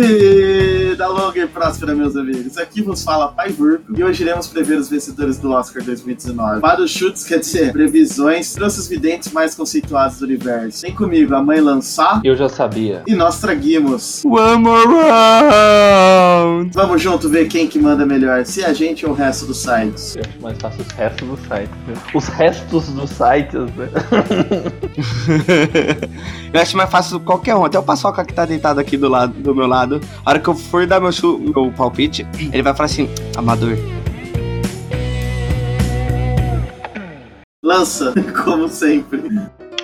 [0.00, 2.58] Este Vida longa e próspera, meus amigos.
[2.58, 6.60] Aqui vos fala Pai Burco e hoje iremos prever os vencedores do Oscar 2019.
[6.60, 10.82] Para os chutes, quer dizer, previsões, trouxe os videntes mais conceituados do universo.
[10.82, 13.04] Vem comigo, a mãe lançar Eu já sabia.
[13.06, 14.24] e nós traguimos.
[14.24, 16.72] One more round!
[16.74, 20.16] Vamos junto ver quem que manda melhor, se a gente ou o resto dos sites.
[20.16, 21.70] Eu acho mais fácil os restos do site.
[21.86, 21.94] né?
[22.12, 23.88] Os restos dos sites, né?
[26.52, 27.64] eu acho mais fácil qualquer um.
[27.64, 30.00] Até o Paçoca que tá deitado aqui do lado do meu lado.
[30.26, 33.76] A hora que eu for dar meu, meu palpite, ele vai falar assim: Amador.
[37.62, 38.14] Lança,
[38.44, 39.22] como sempre.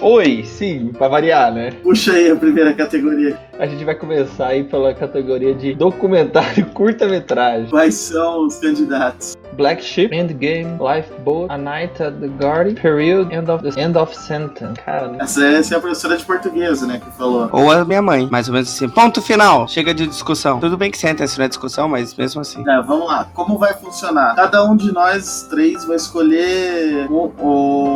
[0.00, 1.70] Oi, sim, pra variar, né?
[1.82, 3.38] Puxa aí a primeira categoria.
[3.58, 7.70] A gente vai começar aí pela categoria de documentário curta-metragem.
[7.70, 9.36] Quais são os candidatos?
[9.52, 14.12] Black Sheep, Endgame, Lifeboat, A Night at the Garden, Period, End of, the, end of
[14.16, 14.74] Sentence.
[14.84, 17.48] Cara, Essa, essa é a professora de português, né, que falou.
[17.52, 18.88] Ou a minha mãe, mais ou menos assim.
[18.88, 19.68] Ponto final.
[19.68, 20.58] Chega de discussão.
[20.58, 22.64] Tudo bem que senta-se na discussão, mas mesmo assim.
[22.68, 23.28] É, vamos lá.
[23.32, 24.34] Como vai funcionar?
[24.34, 27.30] Cada um de nós três vai escolher o,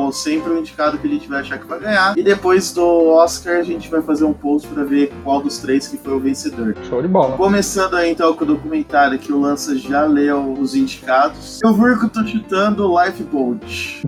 [0.07, 2.17] o- sempre o indicado que a gente vai achar que vai ganhar.
[2.17, 5.89] E depois do Oscar, a gente vai fazer um post pra ver qual dos três
[5.89, 6.77] que foi o vencedor.
[6.89, 7.37] show de bola.
[7.37, 11.59] Começando aí então com o documentário que o Lança já leu os indicados.
[11.65, 14.03] Eu eu tô chutando Lifeboat.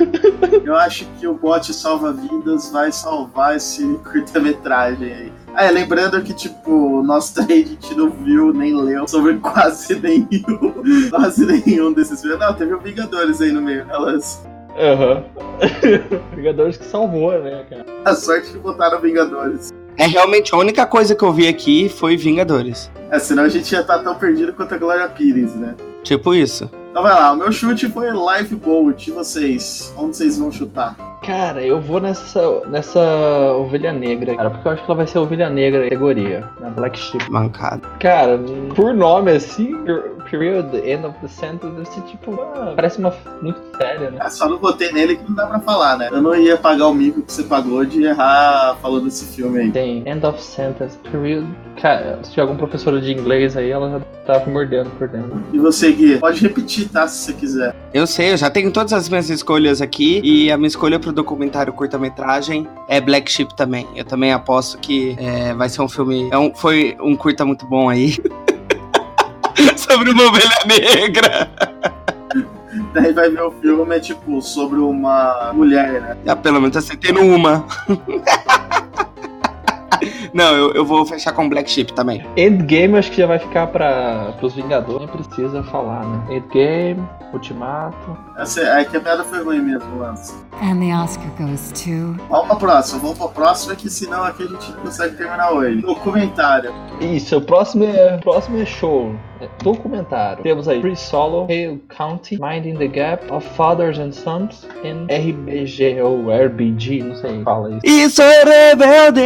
[0.64, 5.32] eu acho que o bote salva-vidas vai salvar esse curta-metragem aí.
[5.54, 9.98] Ah, é, lembrando que, tipo, nós três a gente não viu nem leu sobre quase
[10.00, 10.74] nenhum.
[11.10, 12.38] quase nenhum desses filmes.
[12.38, 14.40] Não, teve o Vingadores aí no meio, né, Lança?
[14.78, 15.24] Aham.
[16.34, 17.86] Vingadores que salvou, né, cara?
[18.04, 19.72] A sorte que botaram Vingadores.
[19.98, 22.90] É realmente a única coisa que eu vi aqui foi Vingadores.
[23.10, 25.74] É, senão a gente ia estar tão perdido quanto a Glória Pires, né?
[26.02, 26.70] Tipo isso.
[26.90, 29.10] Então vai lá, o meu chute foi Lifeboat.
[29.10, 29.92] E vocês?
[29.96, 30.96] Onde vocês vão chutar?
[31.22, 33.00] Cara, eu vou nessa, nessa
[33.58, 36.48] ovelha negra, cara, porque eu acho que ela vai ser a ovelha negra da categoria,
[36.60, 37.30] na Black Sheep.
[37.30, 37.88] Mancado.
[37.98, 38.38] Cara,
[38.74, 39.74] por nome assim,
[40.30, 44.18] Period, End of the Sentence, ser tipo, uma- parece uma muito séria, né?
[44.20, 46.08] É, só não botei nele que não dá pra falar, né?
[46.10, 49.70] Eu não ia pagar o mico que você pagou de errar falando desse filme aí.
[49.70, 51.46] Tem End of Sentence, Period.
[51.80, 54.00] Cara, se tiver algum professor de inglês aí, ela já
[54.40, 55.42] tá mordendo por dentro.
[55.52, 56.18] E você, Gui?
[56.18, 57.06] Pode repetir, tá?
[57.06, 57.74] Se você quiser.
[57.92, 60.20] Eu sei, eu já tenho todas as minhas escolhas aqui.
[60.24, 63.86] E a minha escolha pro documentário curta-metragem é Black Sheep também.
[63.94, 66.28] Eu também aposto que é, vai ser um filme.
[66.32, 68.16] é um- foi um curta muito bom aí.
[69.76, 71.50] Sobre uma ovelha negra.
[72.92, 76.16] Daí vai ver o filme, é tipo, sobre uma mulher, né?
[76.26, 77.64] Ah, pelo menos acertei no uma.
[80.32, 82.22] Não, eu, eu vou fechar com Black Sheep também.
[82.36, 86.36] Endgame acho que já vai ficar para os Vingadores, nem precisa falar, né?
[86.36, 87.02] Endgame,
[87.32, 88.16] Ultimato.
[88.36, 90.34] Essa, é que a piada foi ruim mesmo, Lance.
[90.62, 92.16] And the Oscar goes to.
[92.28, 95.80] Vamos pra próxima, vamos pra próxima, que senão aqui a gente não consegue terminar hoje.
[95.80, 96.72] Documentário.
[97.00, 99.14] Isso, o próximo é, o próximo é show.
[99.62, 100.42] Documentário.
[100.42, 106.00] Temos aí Free Solo, Hale County, Minding the Gap, Of Fathers and Sons, e RBG
[106.00, 107.80] ou RBG, não sei, fala isso.
[107.84, 109.22] Isso é rebelde!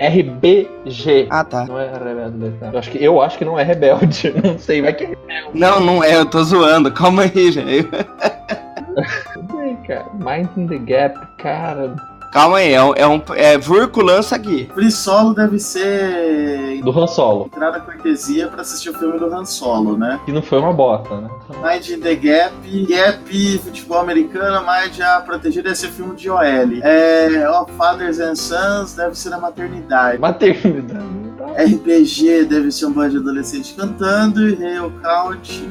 [0.00, 1.26] RBG.
[1.30, 1.64] Ah, tá.
[1.66, 2.50] Não é rebelde.
[2.58, 2.70] tá?
[2.72, 4.34] Eu acho que, eu acho que não é rebelde.
[4.42, 5.16] Não sei, vai que é
[5.52, 6.90] Não, não é, eu tô zoando.
[6.92, 7.88] Calma aí, gente.
[9.34, 10.06] Tudo bem, cara.
[10.14, 11.94] Minding the Gap, cara.
[12.32, 12.94] Calma aí, é um.
[12.94, 14.70] É, um, é Vurco lança aqui.
[14.74, 17.46] Free Solo deve ser Do Han Solo.
[17.46, 20.20] entrada cortesia pra assistir o filme do Han Solo, né?
[20.24, 21.28] Que não foi uma bosta, né?
[21.62, 26.40] Mind in the Gap, Gap, futebol americano, Mind a proteger deve ser filme de OL.
[26.82, 30.18] É, All Fathers and Sons deve ser a maternidade.
[30.18, 31.18] Maternidade.
[31.56, 35.66] RPG deve ser um bando de adolescente cantando e Hale Count.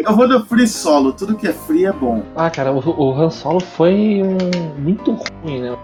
[0.00, 2.22] Eu vou no Free Solo, tudo que é free é bom.
[2.34, 5.12] Ah, cara, o, o Han Solo foi um, muito
[5.42, 5.76] ruim, né?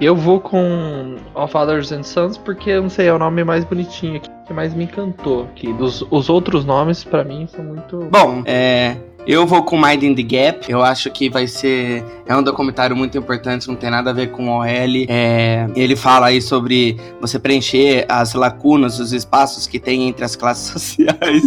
[0.00, 3.64] Eu vou com All Fathers and Sons porque, eu não sei, é o nome mais
[3.64, 5.72] bonitinho aqui, que mais me encantou aqui.
[5.72, 8.06] Dos, os outros nomes, pra mim, são muito...
[8.10, 8.96] Bom, é.
[9.26, 10.70] Eu vou com Mind in the Gap.
[10.70, 12.04] Eu acho que vai ser.
[12.26, 14.64] É um documentário muito importante, não tem nada a ver com OL.
[14.64, 20.36] É, ele fala aí sobre você preencher as lacunas, os espaços que tem entre as
[20.36, 21.42] classes sociais.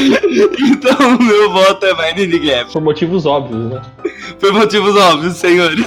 [0.00, 2.72] Então, meu voto é in the Gap.
[2.72, 3.82] Por motivos óbvios, né?
[4.38, 5.86] Por motivos óbvios, senhores.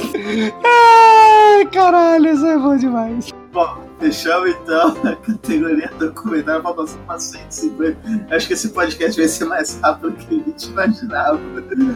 [0.64, 3.34] Ai, caralho, isso é bom demais.
[3.52, 8.36] Bom, Fechamos então a categoria documentário, faltam só umas 150.
[8.36, 11.40] Acho que esse podcast vai ser mais rápido do que a gente imaginava.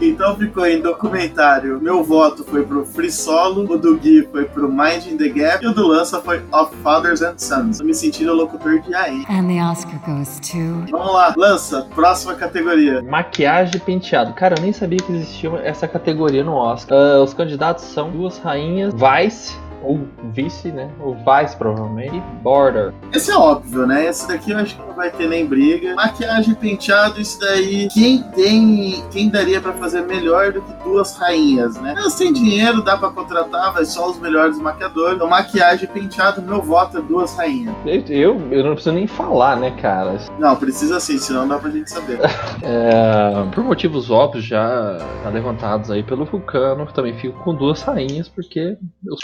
[0.00, 1.78] Então ficou em documentário.
[1.82, 5.62] Meu voto foi pro Free Solo, o do Gui foi pro Mind in the Gap
[5.62, 7.76] e o do Lança foi Of Fathers and Sons.
[7.76, 9.26] Tô me sentindo locutor de AI.
[9.28, 10.90] And the Oscar goes to.
[10.90, 13.02] Vamos lá, Lança, próxima categoria.
[13.02, 14.32] Maquiagem e penteado.
[14.32, 16.96] Cara, eu nem sabia que existia essa categoria no Oscar.
[16.98, 20.00] Ah, os candidatos são duas rainhas, Vice, ou
[20.32, 20.90] vice, né?
[21.00, 22.92] Ou Vice, provavelmente, e Border.
[23.12, 24.06] Esse é óbvio, né?
[24.06, 25.94] Esse daqui eu acho que não vai ter nem briga.
[25.94, 27.88] Maquiagem, penteado, isso daí.
[27.88, 29.04] Quem tem.
[29.10, 31.94] Quem daria pra fazer melhor do que duas rainhas, né?
[31.96, 35.16] Elas têm dinheiro, dá pra contratar, vai só os melhores maquiadores.
[35.16, 37.74] Então, maquiagem penteado, meu voto é duas rainhas.
[37.86, 40.18] Eu, eu, não preciso nem falar, né, cara?
[40.38, 42.18] Não, precisa sim, senão não dá pra gente saber.
[42.60, 48.28] É, por motivos óbvios já, já levantados aí pelo Vulcano, também fico com duas rainhas,
[48.28, 48.76] porque
[49.08, 49.16] o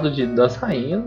[0.00, 1.02] penteado de, das rainhas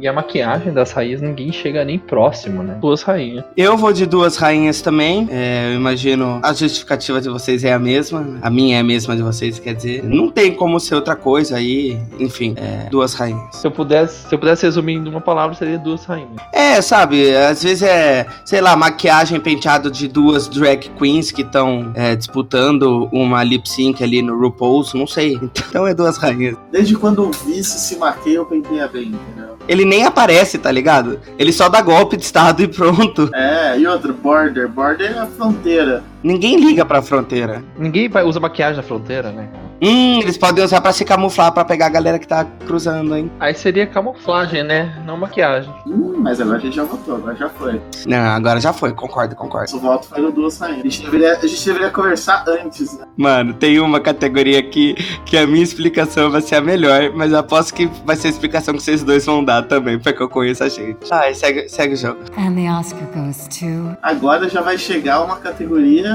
[0.00, 2.76] e a maquiagem das rainhas ninguém chega nem próximo, né?
[2.80, 3.44] Duas rainhas.
[3.56, 5.26] Eu vou de duas rainhas também.
[5.30, 8.38] É, eu imagino a justificativa de vocês é a mesma.
[8.42, 10.04] A minha é a mesma de vocês, quer dizer.
[10.04, 11.98] Não tem como ser outra coisa aí.
[12.18, 13.56] Enfim, é, duas rainhas.
[13.56, 16.36] Se eu pudesse, se eu pudesse resumir em uma palavra, seria duas rainhas.
[16.52, 21.92] É, sabe, às vezes é, sei lá, maquiagem penteado de duas drag queens que estão
[22.16, 25.40] disputando uma lip sync ali no RuPaul's, não sei.
[25.74, 26.56] Então é duas rainhas.
[26.70, 27.96] Desde quando o vice se
[28.34, 29.56] maqueia, eu penteia bem, entendeu?
[29.68, 31.20] Ele nem aparece, tá ligado?
[31.38, 33.30] Ele só dá golpe de estado e pronto.
[33.32, 34.68] É, e outro, border.
[34.68, 36.02] Border é a fronteira.
[36.22, 37.62] Ninguém liga pra fronteira.
[37.78, 39.48] Ninguém usa maquiagem na fronteira, né?
[39.82, 43.30] Hum, eles podem usar pra se camuflar, pra pegar a galera que tá cruzando, hein?
[43.40, 45.02] Aí seria camuflagem, né?
[45.06, 45.72] Não maquiagem.
[45.86, 47.80] Hum, mas agora a gente já votou, agora já foi.
[48.06, 49.72] Não, agora já foi, concordo, concordo.
[49.72, 50.80] Nosso voto foi no duas rainhas.
[50.80, 53.06] A gente deveria, a gente deveria conversar antes, né?
[53.16, 54.94] Mano, tem uma categoria aqui
[55.26, 58.30] que a minha explicação vai ser a melhor, mas eu aposto que vai ser a
[58.30, 60.98] explicação que vocês dois vão dar também, porque eu conheço a gente.
[61.10, 62.20] Ai, segue, segue o jogo.
[62.38, 63.96] And the Oscar goes to.
[64.02, 66.14] Agora já vai chegar uma categoria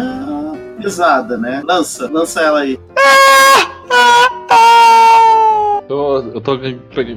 [0.79, 1.61] ah, pesada, né?
[1.65, 2.77] Lança, lança ela aí.
[2.77, 4.28] Tô,
[5.89, 6.57] eu tô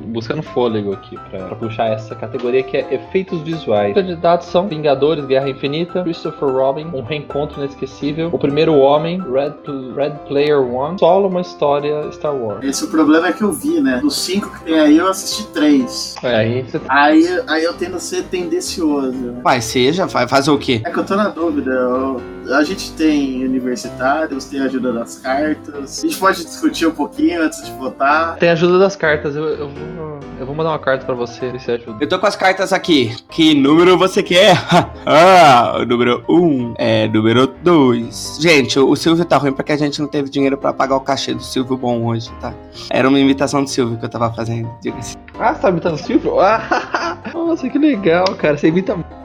[0.07, 3.95] buscando fôlego aqui pra, pra puxar essa categoria que é efeitos visuais.
[3.95, 9.53] Os candidatos são Vingadores, Guerra Infinita, Christopher Robin, Um Reencontro Inesquecível, O Primeiro Homem, Red,
[9.95, 12.65] Red Player One, Solo, Uma História, Star Wars.
[12.65, 13.99] Esse o problema é que eu vi, né?
[14.01, 16.15] Dos cinco que tem aí, eu assisti três.
[16.23, 19.13] É, aí você Aí, aí eu tendo a ser tendencioso.
[19.13, 19.41] né?
[19.43, 20.81] Vai, seja, vai fazer o quê?
[20.85, 21.71] É que eu tô na dúvida.
[21.71, 22.21] eu-
[22.53, 26.01] a gente tem universitários, tem a ajuda das cartas.
[26.03, 28.37] A gente pode discutir um pouquinho antes de votar.
[28.37, 29.35] tem a ajuda das cartas.
[29.35, 31.97] Eu, eu, vou, eu vou mandar uma carta pra você, se ajuda.
[32.01, 33.15] Eu tô com as cartas aqui.
[33.29, 34.57] Que número você quer?
[35.05, 38.39] ah, o número 1 um é número 2.
[38.41, 41.01] Gente, o, o Silvio tá ruim porque a gente não teve dinheiro pra pagar o
[41.01, 42.55] cachê do Silvio Bom hoje, tá?
[42.91, 45.17] Era uma imitação do Silvio que eu tava fazendo, diga-se.
[45.39, 46.41] Ah, você tá imitando o Silvio?
[46.41, 48.57] Ah, nossa, que legal, cara.
[48.57, 49.23] Você imita muito.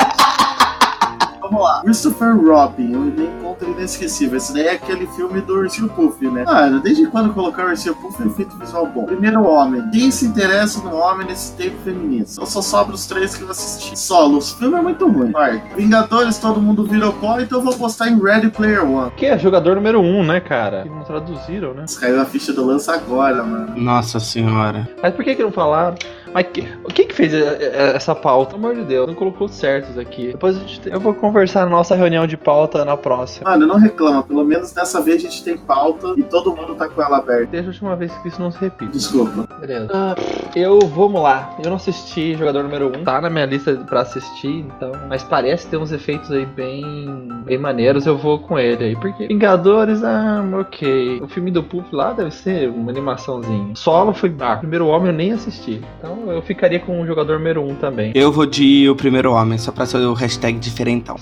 [1.50, 1.82] Vamos lá.
[1.82, 4.38] Christopher Robin, o Encontro Inesquecível.
[4.38, 6.44] Esse daí é aquele filme do Ursinho Puff, né?
[6.44, 9.06] Cara, desde quando colocar o Ursinho Puff é efeito visual bom?
[9.06, 9.90] Primeiro homem.
[9.92, 12.34] Quem se interessa no homem nesse tempo feminista?
[12.34, 13.98] Então só sobra os três que eu assisti.
[13.98, 14.38] Solo.
[14.38, 15.32] O filme é muito ruim.
[15.32, 15.64] Vai.
[15.76, 19.12] Vingadores, todo mundo virou pó, então eu vou postar em Ready Player One.
[19.12, 20.84] Que é jogador número um, né, cara?
[20.84, 21.86] Que não traduziram, né?
[22.00, 23.74] Caiu a ficha do lança agora, mano.
[23.78, 24.88] Nossa senhora.
[25.02, 25.96] Mas por que que não falaram?
[26.38, 26.62] Mas que,
[26.94, 28.54] quem que fez eh, eh, essa pauta?
[28.54, 30.28] Pelo amor de Deus, não colocou certos aqui.
[30.34, 33.50] Depois a gente, eu vou conversar na nossa reunião de pauta na próxima.
[33.50, 34.22] Mano, não reclama.
[34.22, 37.48] Pelo menos dessa vez a gente tem pauta e todo mundo tá com ela aberta.
[37.48, 38.92] Deixa a última vez que isso não se repita.
[38.92, 39.48] Desculpa.
[39.60, 39.90] Beleza.
[39.92, 40.16] Ah,
[40.56, 41.58] eu, vamos lá.
[41.64, 43.00] Eu não assisti jogador número 1.
[43.00, 44.92] Um, tá na minha lista pra assistir, então.
[45.10, 47.30] Mas parece ter uns efeitos aí bem.
[47.46, 48.06] bem maneiros.
[48.06, 48.96] Eu vou com ele aí.
[48.96, 51.20] Porque Vingadores, ah, ok.
[51.20, 53.76] O filme do Puff lá deve ser uma animaçãozinha.
[53.76, 54.36] Solo foi.
[54.40, 55.82] Ah, primeiro homem eu nem assisti.
[55.98, 58.12] Então eu ficaria com o jogador número 1 um também.
[58.16, 61.16] Eu vou de o primeiro homem, só pra ser o hashtag diferentão.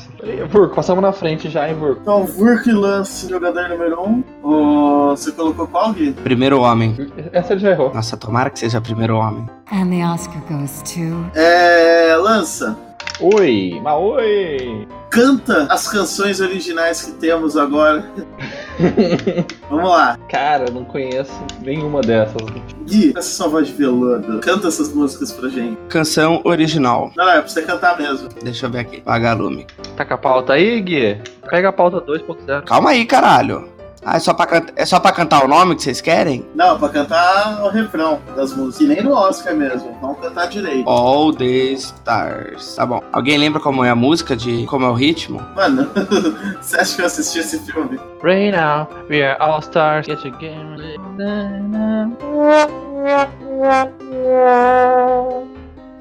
[0.50, 2.02] Vurk, passamos na frente já, hein, Vurk?
[2.02, 4.06] Então, Vurk lance jogador número 1.
[4.10, 4.24] Um.
[4.44, 6.12] O- Você colocou qual, Gui?
[6.12, 6.96] Primeiro homem.
[7.32, 7.94] Essa ele já errou.
[7.94, 9.46] Nossa, tomara que seja primeiro homem.
[9.72, 11.26] And the Oscar goes to.
[11.40, 12.16] É.
[12.18, 12.78] Lança.
[13.20, 14.88] Oi, mas oi!
[15.10, 18.04] Canta as canções originais que temos agora.
[19.70, 20.18] Vamos lá.
[20.30, 22.42] Cara, eu não conheço nenhuma dessas.
[22.86, 24.40] Gui, essa sua voz de veludo.
[24.40, 25.78] Canta essas músicas pra gente.
[25.90, 27.12] Canção original.
[27.16, 28.30] Não, não, é pra você cantar mesmo.
[28.44, 29.02] Deixa eu ver aqui.
[29.06, 29.66] Vagalume.
[29.96, 31.22] Tá com a pauta aí, Gui?
[31.50, 32.64] Pega a pauta 2.0.
[32.64, 33.75] Calma aí, caralho.
[34.08, 36.46] Ah, é só, pra é só pra cantar o nome que vocês querem?
[36.54, 38.82] Não, pra cantar o refrão das músicas.
[38.82, 39.98] E nem no Oscar mesmo.
[40.00, 40.88] Vamos cantar direito.
[40.88, 42.76] All the Stars.
[42.76, 43.02] Tá bom.
[43.12, 45.42] Alguém lembra como é a música, de como é o ritmo?
[45.56, 45.90] Mano,
[46.62, 48.00] você acha que eu assisti esse filme?
[48.22, 50.06] Right now, we are all stars.
[50.06, 50.76] Get your game.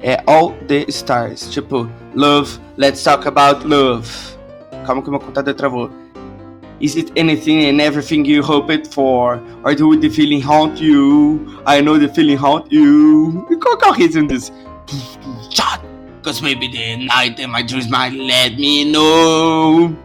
[0.01, 1.49] é All the Stars.
[1.49, 4.07] Tipo, love, let's talk about love.
[4.85, 6.04] Calma que meu computador travou.
[6.79, 9.41] Is it anything and everything you hoped for?
[9.63, 11.61] Or do the feeling haunt you?
[11.65, 13.45] I know the feeling haunt you.
[13.61, 14.51] Qual que é o ritmo disso?
[16.21, 19.95] Cause maybe the night and my dreams might let me know.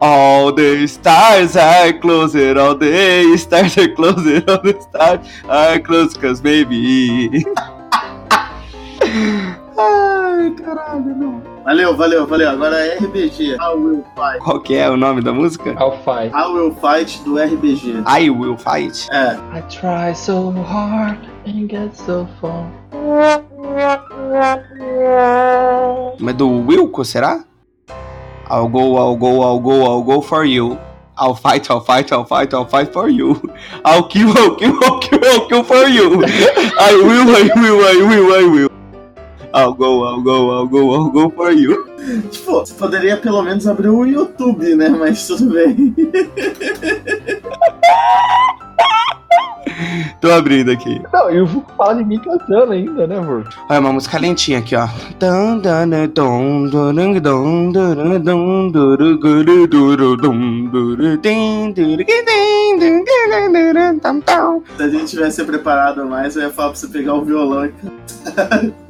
[0.00, 6.14] All the stars are closer, all the stars are closer, all the stars are close,
[6.14, 7.44] cause maybe.
[7.56, 11.55] Ai, ah, caralho, não.
[11.66, 12.48] Valeu, valeu, valeu.
[12.48, 13.56] Agora é RBG.
[13.56, 14.38] I Will Fight.
[14.38, 15.70] Qual que é o nome da música?
[15.70, 16.32] I'll fight.
[16.32, 18.04] I Will Fight do RBG.
[18.06, 19.08] I Will Fight.
[19.10, 19.32] É.
[19.52, 22.70] I try so hard and get so far.
[26.20, 27.44] Mas do Wilco, será?
[28.48, 30.78] I'll go, I'll go, I'll go, I'll go for you.
[31.18, 33.42] I'll fight, I'll fight, I'll fight, I'll fight for you.
[33.84, 36.22] I'll kill, I'll kill, I'll kill, I'll kill for you.
[36.78, 38.75] I will, I will, I will, I will.
[39.56, 41.86] I'll go, I'll go, I'll go, I'll go for you.
[42.30, 44.90] Tipo, você poderia pelo menos abrir o YouTube, né?
[44.90, 45.94] Mas tudo bem.
[50.20, 51.00] Tô abrindo aqui.
[51.12, 53.48] Não, eu vou falar de mim cantando ainda, né, amor?
[53.68, 54.86] Olha, uma música lentinha aqui, ó.
[64.76, 67.72] Se a gente tivesse preparado mais, eu ia falar pra você pegar o violão e
[67.72, 68.60] cantar.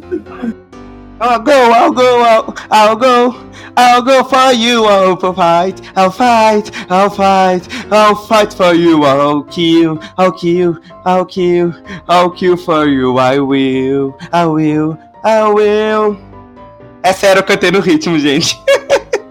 [1.19, 6.71] I'll go, I'll go, I'll, I'll go, I'll go for you, I'll fight, I'll fight,
[6.91, 11.73] I'll fight, I'll fight for you, I'll kill, I'll kill, I'll kill,
[12.07, 16.19] I'll kill for you, I will, I will, I will.
[17.03, 18.61] É sério, eu cantei no ritmo, gente.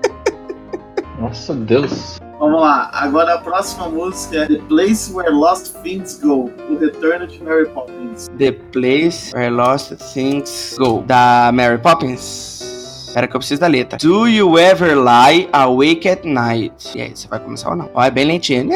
[1.19, 2.19] Nossa, Deus.
[2.45, 2.91] Vamos lá.
[2.93, 6.51] Agora a próxima música é The Place Where Lost Things Go.
[6.69, 8.27] O retorno de Mary Poppins.
[8.37, 13.07] The Place Where Lost Things Go, da Mary Poppins.
[13.07, 13.97] Espera que eu preciso da letra.
[13.97, 16.95] Do you ever lie awake at night?
[16.95, 17.89] E aí, você vai começar ou não?
[17.95, 18.71] Ó, é bem lentinho.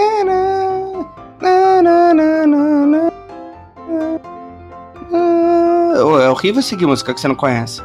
[5.95, 7.83] É horrível seguir música que você não conhece.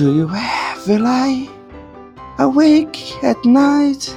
[0.00, 1.46] Do you ever lie
[2.38, 4.08] awake at night?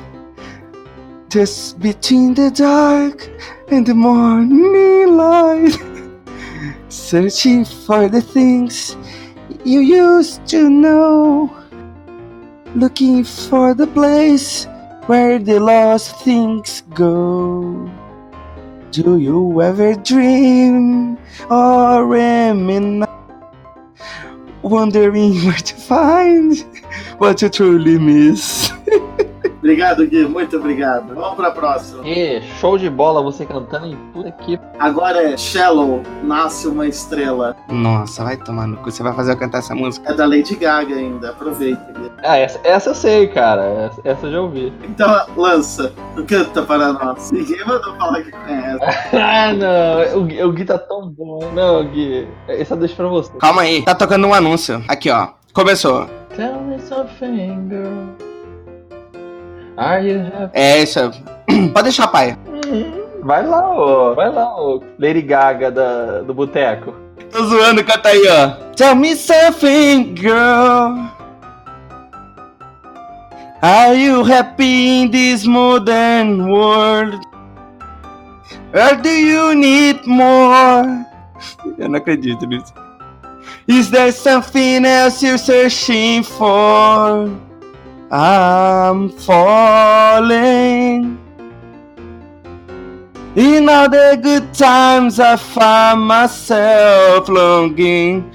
[1.27, 3.29] Just between the dark
[3.67, 5.75] and the morning light,
[6.87, 8.95] searching for the things
[9.65, 11.51] you used to know,
[12.75, 14.65] looking for the place
[15.07, 17.91] where the lost things go.
[18.91, 21.17] Do you ever dream
[21.49, 23.09] or reminisce,
[24.63, 26.57] wondering where to find
[27.19, 28.72] what you truly miss?
[29.63, 30.25] Obrigado, Gui.
[30.27, 31.15] Muito obrigado.
[31.15, 32.05] Vamos pra próxima.
[32.05, 34.59] E show de bola você cantando em puta que.
[34.77, 37.55] Agora é Shallow, Nasce Uma Estrela.
[37.69, 38.91] Nossa, vai tomar no cu.
[38.91, 40.11] Você vai fazer eu cantar essa música?
[40.11, 41.29] É da Lady Gaga ainda.
[41.29, 42.11] Aproveita, Gui.
[42.21, 43.63] Ah, essa, essa eu sei, cara.
[43.63, 44.73] Essa, essa eu já ouvi.
[44.83, 45.93] Então, lança.
[46.27, 47.31] Canta para nós.
[47.31, 48.79] Ninguém mandou falar que conhece.
[49.15, 50.19] ah, não.
[50.19, 51.39] O, Gui- o Gui tá tão bom.
[51.53, 52.27] Não, Gui.
[52.49, 53.31] Essa eu deixo pra você.
[53.39, 54.83] Calma aí, tá tocando um anúncio.
[54.89, 55.29] Aqui, ó.
[55.53, 56.05] Começou.
[56.35, 58.32] Tell me something, girl.
[59.77, 60.51] Are you happy?
[60.53, 60.99] É isso.
[61.73, 62.37] Pode deixar, pai.
[62.45, 63.03] Uhum.
[63.23, 64.15] Vai lá, ô.
[64.15, 64.83] Vai lá, ô.
[64.99, 66.93] Lady Gaga da, do boteco.
[67.31, 68.49] Tô zoando, canta aí, ó.
[68.75, 71.09] Tell me something, girl.
[73.61, 77.17] Are you happy in this modern world?
[78.73, 81.05] Or do you need more?
[81.77, 82.73] Eu não acredito nisso.
[83.67, 87.29] Is there something else you're searching for?
[88.15, 91.17] I'm falling.
[93.35, 98.31] In all the good times, I find myself longing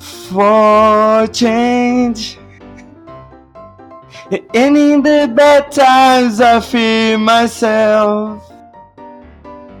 [0.00, 2.38] for change.
[4.52, 8.42] And in the bad times, I feel myself.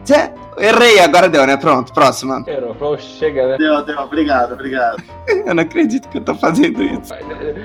[0.04, 1.56] Tê- Errei, agora deu, né?
[1.56, 2.44] Pronto, próxima.
[2.78, 3.56] Pô, chega, né?
[3.58, 3.98] Deu, deu.
[3.98, 5.02] Obrigado, obrigado.
[5.28, 7.14] Eu não acredito que eu tô fazendo isso.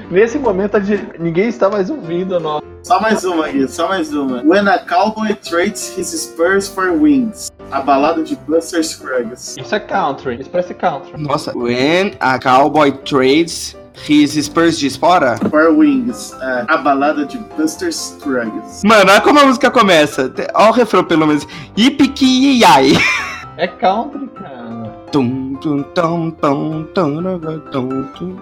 [0.10, 0.80] Nesse momento a
[1.20, 2.62] ninguém está mais ouvindo nós.
[2.84, 3.68] Só mais uma, Gui.
[3.68, 4.44] Só mais uma.
[4.44, 7.52] When a Cowboy Trades His Spurs for Wings.
[7.72, 9.56] A balada de Buster Scruggs.
[9.60, 10.40] Isso é country.
[10.40, 11.12] Isso parece country.
[11.18, 11.58] Nossa.
[11.58, 13.76] When a cowboy trades
[14.08, 15.38] his spurs de espora.
[15.50, 16.34] For Wings.
[16.42, 18.82] É, a balada de Buster Scruggs.
[18.84, 20.32] Mano, olha como a música começa.
[20.54, 21.48] Olha o refrão pelo menos.
[21.78, 22.94] Yippee yai.
[23.58, 24.94] É country, cara.
[25.14, 28.38] Tum, tum, tum, tum, tum, tum, tum, tum.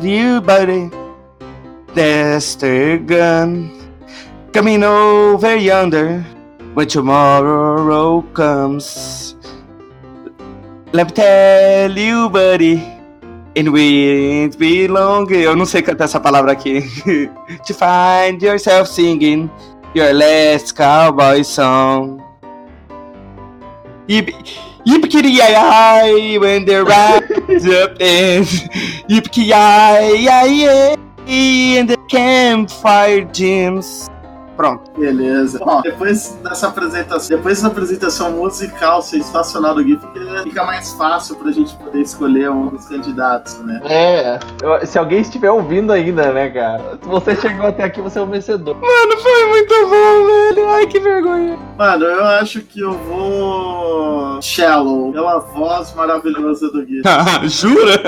[0.00, 0.88] You buddy,
[1.96, 3.72] that's the gun
[4.52, 6.24] coming over yonder.
[6.74, 9.34] When tomorrow comes,
[10.90, 12.97] Let me tell you, buddy.
[13.58, 15.28] And we ain't be long.
[15.28, 16.80] Eu não sei cantar essa palavra aqui.
[17.66, 19.50] to find yourself singing
[19.96, 22.22] your last cowboy song.
[24.06, 24.30] Yip,
[24.86, 25.02] yip
[26.40, 28.46] when the rise up and
[29.08, 30.96] yip kitty yay yay
[31.78, 34.08] and the campfire gyms.
[34.58, 34.90] Pronto.
[34.98, 35.58] Beleza.
[35.62, 41.36] Ó, depois dessa apresentação, depois dessa apresentação musical sensacional do Gui, fica, fica mais fácil
[41.36, 43.80] pra gente poder escolher um dos candidatos, né?
[43.84, 46.98] É, eu- se alguém estiver ouvindo ainda, né, cara?
[47.00, 48.74] Se você chegou até aqui, você é o vencedor.
[48.74, 50.68] Mano, foi muito bom, velho.
[50.70, 51.56] Ai, que vergonha.
[51.78, 54.42] Mano, eu acho que eu vou.
[54.42, 57.02] Shallow, pela voz maravilhosa do Gui.
[57.06, 57.98] Ah, jura?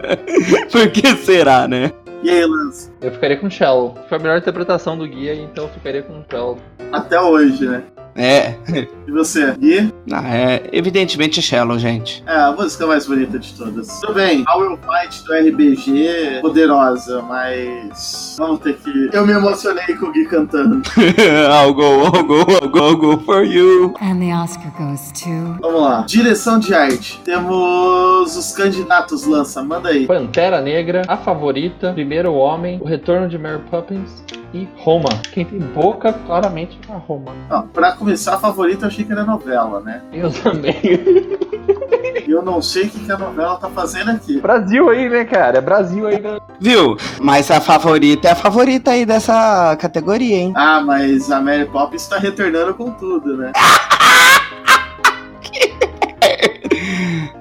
[0.72, 1.92] Por que será, né?
[2.22, 2.90] E Lance?
[3.00, 3.96] Eu ficaria com Shallow.
[4.08, 6.58] Foi a melhor interpretação do guia, então eu ficaria com Shallow.
[6.92, 7.82] Até hoje, né?
[8.14, 8.54] É.
[9.10, 9.52] E você?
[9.58, 9.92] Gui?
[10.12, 12.22] Ah, é evidentemente Shallow, gente.
[12.28, 13.98] É, a música mais bonita de todas.
[13.98, 18.36] Tudo bem, a Will Fight do RBG, poderosa, mas.
[18.38, 19.10] Vamos ter que.
[19.12, 20.80] Eu me emocionei com o Gui cantando.
[20.96, 23.94] I'll go, I'll go, I'll go, I'll go for you.
[24.00, 25.58] And the Oscar goes to.
[25.60, 26.04] Vamos lá.
[26.06, 27.20] Direção de arte.
[27.24, 30.06] Temos os candidatos, lança, manda aí.
[30.06, 35.08] Pantera Negra, A Favorita, Primeiro Homem, O Retorno de Mary Poppins e Roma.
[35.32, 37.32] Quem tem boca, claramente, é a Roma.
[37.50, 40.02] Ó, pra começar, a favorita eu achei que era novela, né?
[40.12, 40.76] Eu também.
[42.26, 44.40] E eu não sei o que, que a novela tá fazendo aqui.
[44.40, 45.58] Brasil aí, né, cara?
[45.58, 46.20] É Brasil aí.
[46.20, 46.38] Né?
[46.60, 46.96] Viu?
[47.20, 50.52] Mas a favorita é a favorita aí dessa categoria, hein?
[50.56, 53.52] Ah, mas a Mary Poppins tá retornando com tudo, né?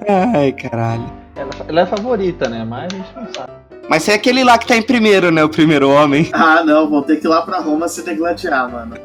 [0.07, 1.05] Ai, caralho.
[1.35, 2.65] Ela, ela é favorita, né?
[2.65, 3.68] Mas a gente não sabe.
[3.89, 5.43] Mas é aquele lá que tá em primeiro, né?
[5.43, 6.29] O primeiro homem.
[6.39, 8.95] Ah, não, vão ter que ir lá pra Roma se degladiar, mano.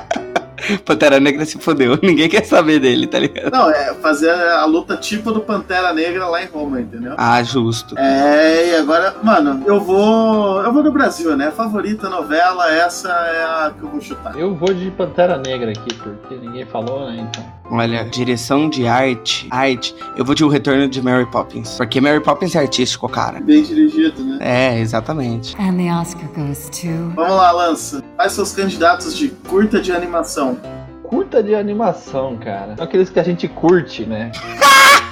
[0.84, 1.98] Pantera Negra se fodeu.
[2.02, 3.50] Ninguém quer saber dele, tá ligado?
[3.50, 7.14] Não, é fazer a luta tipo do Pantera Negra lá em Roma, entendeu?
[7.18, 7.98] Ah, justo.
[7.98, 10.62] É, e agora, mano, eu vou.
[10.62, 11.50] Eu vou no Brasil, né?
[11.50, 14.38] Favorita novela, essa é a que eu vou chutar.
[14.38, 17.26] Eu vou de Pantera Negra aqui, porque ninguém falou, né?
[17.28, 17.59] Então.
[17.70, 19.46] Olha, direção de arte.
[19.50, 19.94] Arte.
[20.16, 21.76] Eu vou de O Retorno de Mary Poppins.
[21.76, 23.40] Porque Mary Poppins é artístico, cara.
[23.40, 24.38] Bem dirigido, né?
[24.40, 25.56] É, exatamente.
[25.58, 27.12] And the Oscar goes to.
[27.14, 28.02] Vamos lá, Lança.
[28.16, 30.58] Quais são os candidatos de curta de animação?
[31.04, 32.74] Curta de animação, cara.
[32.76, 34.32] São aqueles que a gente curte, né?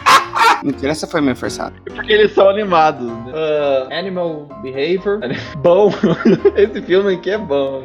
[0.63, 1.75] Mentira, essa foi meio forçada.
[1.85, 3.07] Porque eles são animados.
[3.07, 3.33] né?
[3.35, 5.21] Ah, Animal Behavior.
[5.59, 5.93] Bom.
[6.57, 7.83] Esse filme aqui é bom.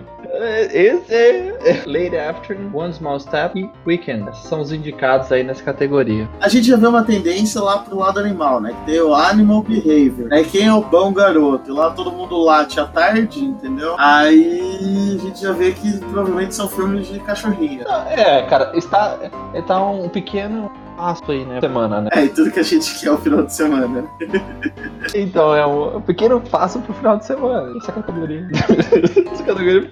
[0.71, 4.29] Esse é Late Afternoon, One Small Step e Weekend.
[4.29, 6.27] Esses são os indicados aí nessa categoria.
[6.41, 8.73] A gente já vê uma tendência lá pro lado animal, né?
[8.79, 10.27] Que tem o animal behavior.
[10.29, 10.43] Né?
[10.43, 11.69] Quem é o bom garoto?
[11.69, 13.95] E lá todo mundo late à tarde, entendeu?
[13.99, 17.83] Aí a gente já vê que provavelmente são filmes de cachorrinho.
[18.09, 19.17] É, cara, está,
[19.53, 21.59] está um pequeno passo aí, né?
[21.59, 22.09] Semana, né?
[22.13, 24.03] É, e tudo que a gente quer é o final de semana.
[25.13, 27.77] Então é um, pequeno passo pro final de semana.
[27.77, 28.47] Essa categoria.
[29.31, 29.91] Essa categoria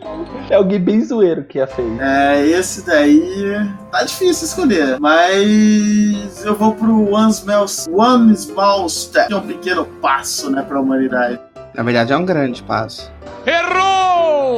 [0.50, 2.00] é alguém bem zoeiro que a fez.
[2.00, 5.00] É, esse daí tá difícil escolher.
[5.00, 10.62] Mas eu vou pro One Small, One Small Step, que é um pequeno passo, né,
[10.62, 11.40] pra humanidade.
[11.74, 13.12] Na verdade, é um grande passo.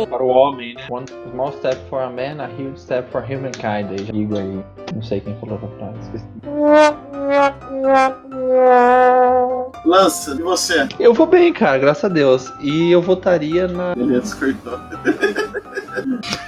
[0.10, 0.86] Para o homem, né?
[0.89, 3.89] One small step for a man, a huge step for humankind.
[3.91, 4.63] Aí já digo aí.
[4.93, 5.99] Não sei quem falou essa frase.
[6.03, 6.25] esqueci.
[9.86, 10.88] Lança, e você?
[10.99, 12.51] Eu vou bem, cara, graças a Deus.
[12.62, 13.95] E eu votaria na.
[13.95, 14.79] Beleza, cortou.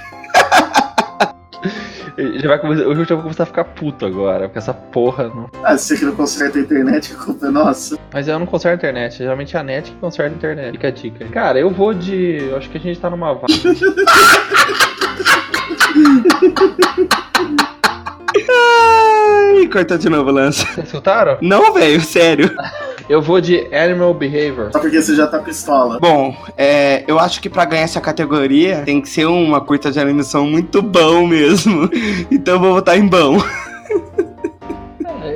[2.16, 2.82] Já vai começar...
[2.82, 5.28] Eu já vou começar a ficar puto agora, com essa porra.
[5.28, 5.50] Não...
[5.62, 7.98] Ah, você que não conserta a internet, a culpa é nossa.
[8.12, 9.18] Mas eu não conserto a internet.
[9.18, 10.72] Geralmente é a net que conserta a internet.
[10.72, 11.24] Fica a dica.
[11.26, 12.48] Cara, eu vou de.
[12.48, 13.46] Eu acho que a gente tá numa vaga.
[19.56, 20.66] Ai, cortou de novo, Lance.
[20.66, 21.38] Vocês escutaram?
[21.40, 22.54] Não, velho, sério.
[23.08, 24.70] Eu vou de Animal Behavior.
[24.70, 25.98] Só porque você já tá pistola.
[25.98, 29.98] Bom, é, eu acho que pra ganhar essa categoria tem que ser uma curta de
[29.98, 31.88] animação muito bom mesmo.
[32.30, 33.38] Então eu vou votar em bom.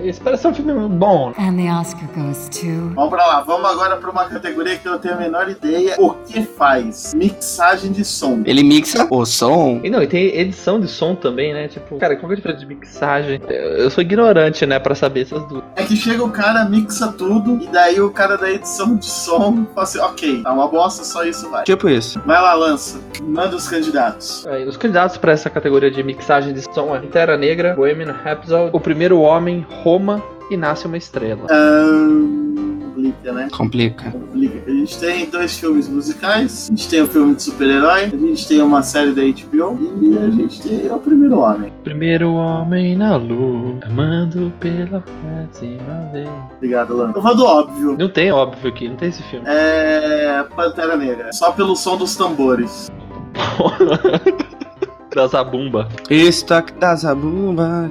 [0.01, 1.33] É, esse parece um filme bom.
[1.39, 2.95] And the Oscar goes to.
[2.95, 5.97] Vamos pra lá, vamos agora pra uma categoria que eu não tenho a menor ideia
[5.99, 7.13] o que faz.
[7.15, 8.43] Mixagem de som.
[8.45, 9.81] Ele mixa o som.
[9.83, 11.69] E não, e tem edição de som também, né?
[11.69, 13.41] Tipo, cara, qual que é a diferença de mixagem?
[13.49, 15.65] Eu eu sou ignorante, né, pra saber essas duas.
[15.75, 19.67] É que chega o cara, mixa tudo, e daí o cara da edição de som
[19.75, 21.65] fala assim, ok, tá uma bosta, só isso vai.
[21.65, 22.21] Tipo isso.
[22.25, 23.01] Vai lá, lança.
[23.21, 24.47] Manda os candidatos.
[24.47, 28.71] Aí, os candidatos pra essa categoria de mixagem de som é Terra Negra, Bohemian Rhapsody,
[28.73, 31.49] O Primeiro Homem, Roma e Nasce uma Estrela.
[31.51, 33.49] Ahn, Complica, né?
[33.51, 34.11] Complica.
[34.13, 34.71] Complica.
[34.71, 38.47] A gente tem dois filmes musicais, a gente tem o filme de super-herói, a gente
[38.47, 41.73] tem uma série da HBO e a gente tem o Primeiro Homem.
[41.83, 46.29] Primeiro homem na lua, amando pela décima vez.
[46.57, 47.13] Obrigado, Lan.
[47.17, 47.97] Eu vou do óbvio.
[47.99, 49.45] Não tem óbvio aqui, não tem esse filme.
[49.49, 50.45] É.
[50.55, 51.33] Pantera Negra.
[51.33, 52.93] Só pelo som dos tambores.
[55.15, 55.89] da Zabumba.
[56.09, 57.91] Estoque da Zabumba.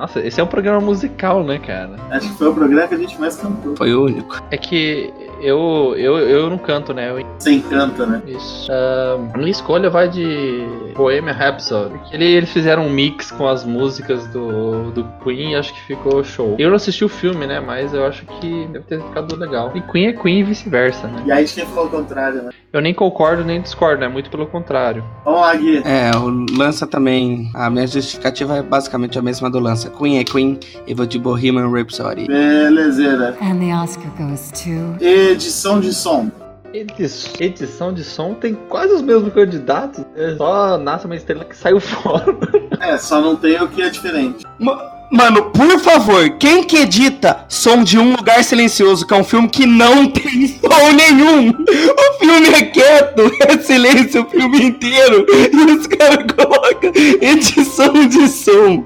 [0.00, 1.90] Nossa, esse é um programa musical, né, cara?
[2.10, 3.76] Acho que foi o programa que a gente mais cantou.
[3.76, 4.42] Foi o único.
[4.50, 7.10] É que eu, eu, eu não canto, né?
[7.10, 8.22] Eu Você encanta, né?
[8.26, 8.70] Isso.
[8.70, 10.64] A minha escolha vai de
[10.96, 11.94] Bohemian Rhapsody.
[12.12, 16.22] Ele- eles fizeram um mix com as músicas do, do Queen e acho que ficou
[16.24, 16.56] show.
[16.58, 17.60] Eu não assisti o filme, né?
[17.60, 19.72] Mas eu acho que deve ter ficado legal.
[19.74, 21.22] E Queen é Queen e vice-versa, né?
[21.26, 22.50] E aí quem falou o contrário, né?
[22.72, 24.08] Eu nem concordo nem discordo, né?
[24.08, 25.02] Muito pelo contrário.
[25.24, 25.82] Vamos lá, Gui.
[25.84, 27.50] É, o Lança também.
[27.54, 29.90] A minha justificativa é basicamente a mesma do Lança.
[29.90, 32.26] Queen é Queen e vou de Bohemian Rhapsody.
[32.28, 33.36] Belezeira.
[33.42, 34.96] And the Oscar goes to.
[35.30, 36.30] Edição de som.
[36.72, 36.94] Edi-
[37.40, 40.04] Edição de som tem quase os mesmos candidatos.
[40.16, 42.36] É só nasce uma estrela que saiu fora.
[42.80, 44.44] É, só não tem o que é diferente.
[44.58, 49.24] Ma- Mano, por favor, quem que edita Som de um Lugar Silencioso, que é um
[49.24, 51.48] filme que não tem som nenhum?
[51.50, 55.26] O filme é quieto, é silêncio o filme inteiro.
[55.52, 58.84] E os caras colocam edição de som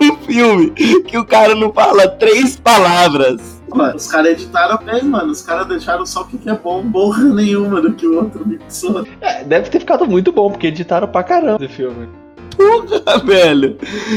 [0.00, 0.70] no filme
[1.06, 3.51] que o cara não fala três palavras.
[3.74, 5.32] Mano, os caras editaram bem, mano.
[5.32, 9.06] Os caras deixaram só o que é bom, borra nenhuma do que o outro mixou.
[9.20, 12.21] É, deve ter ficado muito bom, porque editaram pra caramba esse filme.
[12.56, 13.76] Porra, velho.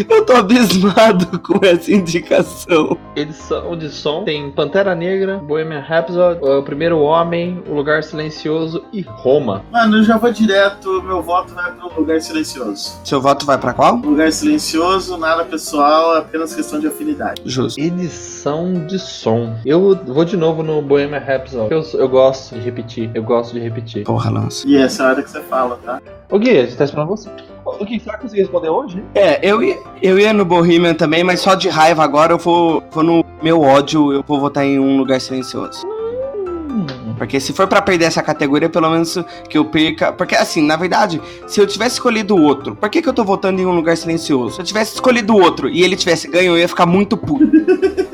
[0.09, 2.97] Eu tô abismado com essa indicação.
[3.15, 9.01] Edição de som tem Pantera Negra, Bohemian Rhapsody, O Primeiro Homem, O Lugar Silencioso e
[9.01, 9.63] Roma.
[9.71, 12.99] Mano, eu já vou direto, meu voto vai pro lugar silencioso.
[13.03, 13.95] Seu voto vai pra qual?
[13.97, 17.41] Lugar silencioso, nada pessoal, é apenas questão de afinidade.
[17.45, 17.79] Justo.
[17.79, 19.55] Edição de som.
[19.65, 21.73] Eu vou de novo no Bohemian Rhapsody.
[21.73, 24.03] Eu, eu gosto de repetir, eu gosto de repetir.
[24.03, 24.67] Porra, Lança.
[24.67, 26.01] E essa é a hora que você fala, tá?
[26.29, 27.29] Ô Gui, a gente tá esperando você.
[27.65, 29.03] Ô Gui, será que conseguir responder hoje?
[29.15, 32.83] É, eu ia, eu ia no Bohemian também, mas só de raiva agora eu vou,
[32.91, 35.85] vou no meu ódio, eu vou votar em um lugar silencioso.
[35.85, 36.85] Hum,
[37.17, 39.17] Porque se for pra perder essa categoria, pelo menos
[39.49, 40.11] que eu perca.
[40.11, 43.23] Porque assim, na verdade, se eu tivesse escolhido o outro, por que, que eu tô
[43.23, 44.55] votando em um lugar silencioso?
[44.55, 47.45] Se eu tivesse escolhido o outro e ele tivesse ganho, eu ia ficar muito puto.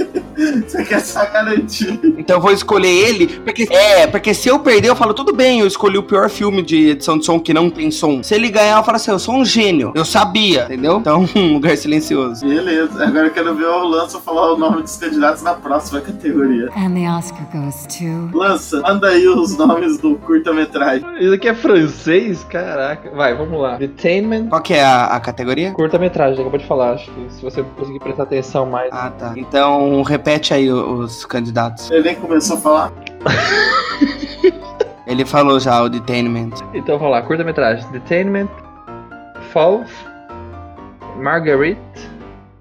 [0.67, 1.99] Você quer só garantir.
[2.17, 5.59] Então eu vou escolher ele, porque é, porque se eu perder, eu falo, tudo bem,
[5.59, 8.23] eu escolhi o pior filme de edição de som que não tem som.
[8.23, 9.91] Se ele ganhar, eu falo assim, eu sou um gênio.
[9.95, 10.97] Eu sabia, entendeu?
[10.97, 12.45] Então, um lugar silencioso.
[12.45, 16.69] Beleza, agora eu quero ver o Lança falar o nome dos candidatos na próxima categoria.
[16.75, 18.35] And the Oscar goes to.
[18.37, 21.05] Lança, manda aí os nomes do curta-metragem.
[21.19, 22.43] Isso aqui é francês?
[22.45, 23.11] Caraca.
[23.11, 23.77] Vai, vamos lá.
[23.77, 24.47] Detainment.
[24.47, 25.71] Qual que é a, a categoria?
[25.71, 26.93] Curta-metragem, acabou de falar.
[26.93, 28.89] Acho que se você conseguir prestar atenção mais.
[28.91, 29.33] Ah, tá.
[29.35, 31.89] Então, repete aí o- os candidatos.
[31.91, 32.91] Ele nem começou a falar.
[35.07, 36.51] Ele falou já o Detainment.
[36.73, 37.85] Então vamos lá, curta-metragem.
[37.91, 38.47] Detainment,
[39.51, 39.83] Fall,
[41.17, 41.79] Marguerite,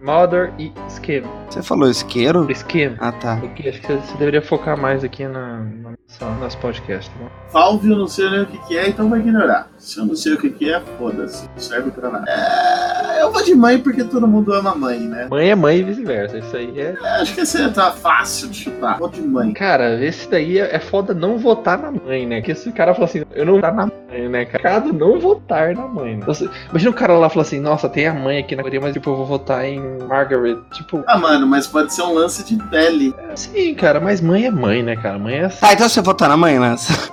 [0.03, 1.23] Mother e Skim.
[1.51, 2.47] Você falou isqueiro?
[2.53, 2.95] Skim.
[3.01, 3.37] Ah, tá.
[3.41, 7.29] Porque acho que você deveria focar mais aqui na, na nossa, nosso podcast, tá bom?
[7.53, 9.69] Valve eu não sei nem o que, que é, então vai ignorar.
[9.77, 11.49] Se eu não sei o que, que é, foda-se.
[11.53, 12.25] Não serve pra nada.
[12.31, 15.27] É, eu vou de mãe porque todo mundo ama mãe, né?
[15.29, 16.39] Mãe é mãe e vice-versa.
[16.39, 16.95] Isso aí é.
[17.03, 18.99] É, Acho que esse tá fácil de chutar.
[18.99, 19.53] Vou de mãe.
[19.53, 22.41] Cara, esse daí é é foda não votar na mãe, né?
[22.41, 24.63] Que esse cara fala assim, eu não vou votar na mãe, né, cara?
[24.63, 26.27] Cada não votar na mãe, né?
[26.71, 29.11] Imagina o cara lá falar assim, nossa, tem a mãe aqui na categoria, mas tipo,
[29.11, 30.59] eu vou votar em Margaret.
[30.73, 33.15] Tipo, Ah, mano, mas pode ser um lance de pele.
[33.35, 35.19] sim, cara, mas mãe é mãe, né, cara?
[35.19, 35.61] Mãe é assim.
[35.61, 36.93] Tá, então você votar na mãe, Lança?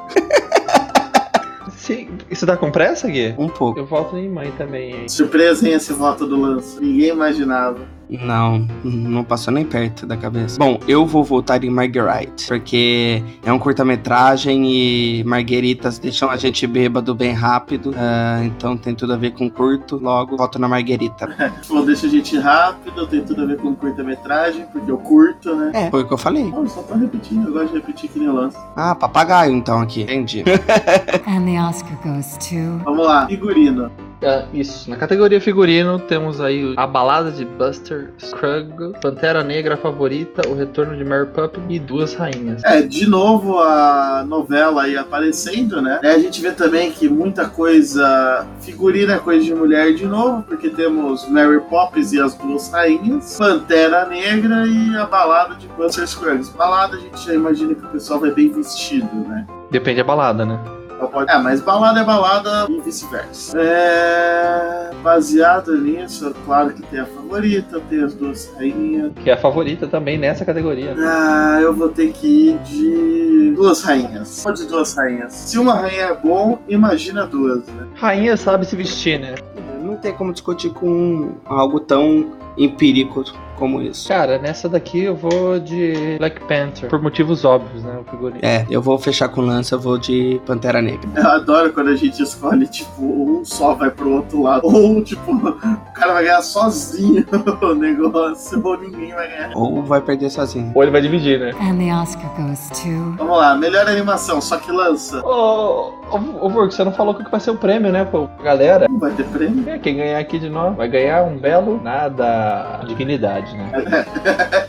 [1.76, 2.18] Sim.
[2.30, 3.34] Isso dá com pressa, Gui?
[3.38, 3.80] Um pouco.
[3.80, 5.08] Eu voto em mãe também, hein?
[5.10, 6.78] Surpresa, hein, esse voto do lance.
[6.82, 7.80] Ninguém imaginava.
[8.10, 10.58] Não, não passou nem perto da cabeça.
[10.58, 16.66] Bom, eu vou votar em Marguerite, porque é um curta-metragem e margueritas deixam a gente
[16.66, 17.94] bêbado bem rápido.
[17.98, 19.98] ah, então tem tudo a ver com curto.
[19.98, 21.28] Logo, voto na Marguerita.
[21.62, 25.72] Tipo, deixa a gente rápido, tem tudo a ver com curta-metragem, porque eu curto, né?
[25.74, 26.46] É, foi o que eu falei.
[26.46, 28.58] Não, eu só tô repetindo, eu gosto de repetir que nem lance.
[28.76, 30.04] Ah, papagaio então aqui.
[30.04, 30.44] Entendi.
[31.28, 32.84] And the Oscar goes to.
[32.84, 33.92] Vamos lá, figurino.
[34.24, 34.90] Ah, isso.
[34.90, 40.96] Na categoria figurino, temos aí a balada de Buster Scruggs, Pantera Negra favorita, o retorno
[40.96, 42.64] de Mary Poppins e duas rainhas.
[42.64, 46.00] É, de novo a novela aí aparecendo, né?
[46.04, 48.46] É, a gente vê também que muita coisa.
[48.62, 53.38] Figurina é coisa de mulher de novo, porque temos Mary Poppins e as duas rainhas,
[53.38, 56.50] Pantera Negra e a balada de Buster Scruggs.
[56.50, 59.46] Balada a gente já imagina que o pessoal vai bem vestido, né?
[59.72, 60.60] Depende da balada, né?
[61.06, 61.32] Pode.
[61.32, 63.58] É, mas balada é balada e vice-versa.
[63.60, 64.92] É...
[65.04, 69.12] Baseado nisso, é claro que tem a favorita, tem as duas rainhas.
[69.24, 70.96] Que é a favorita também nessa categoria.
[70.98, 74.44] Ah, eu vou ter que ir de duas rainhas.
[74.44, 75.34] Pode duas rainhas.
[75.34, 77.88] Se uma rainha é bom, imagina duas, né?
[77.96, 79.36] Rainha sabe se vestir, né?
[79.82, 83.24] Não tem como discutir com algo tão empírico
[83.58, 84.08] como isso.
[84.08, 86.90] Cara, nessa daqui eu vou de Black Panther.
[86.90, 88.00] Por motivos óbvios, né?
[88.00, 88.40] O figurino.
[88.42, 91.10] É, eu vou fechar com lança, eu vou de Pantera Negra.
[91.16, 94.62] Eu adoro quando a gente escolhe, tipo, um só vai pro outro lado.
[94.66, 97.26] Ou, tipo, o cara vai ganhar sozinho
[97.62, 99.52] o negócio, ou ninguém vai ganhar.
[99.56, 100.72] Ou vai perder sozinho.
[100.76, 101.52] Ou ele vai dividir, né?
[101.62, 103.16] And the Oscar goes to.
[103.18, 105.20] Vamos lá, melhor animação, só que lança.
[105.26, 108.28] Ô, ô, ô Vurg, você não falou que vai ser o prêmio, né, pô?
[108.44, 109.68] Galera, Não vai ter prêmio?
[109.70, 114.68] é, quem ganhar aqui de nós vai ganhar um belo nada dignidade, né?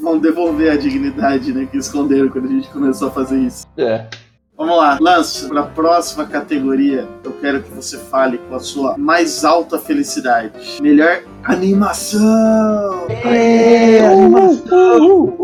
[0.00, 1.66] Vão devolver a dignidade, né?
[1.70, 3.66] Que esconderam quando a gente começou a fazer isso.
[3.76, 4.06] É.
[4.60, 8.98] Vamos lá, Lance, para a próxima categoria, eu quero que você fale com a sua
[8.98, 10.52] mais alta felicidade.
[10.82, 13.06] Melhor animação!
[13.24, 15.34] Aê, animação!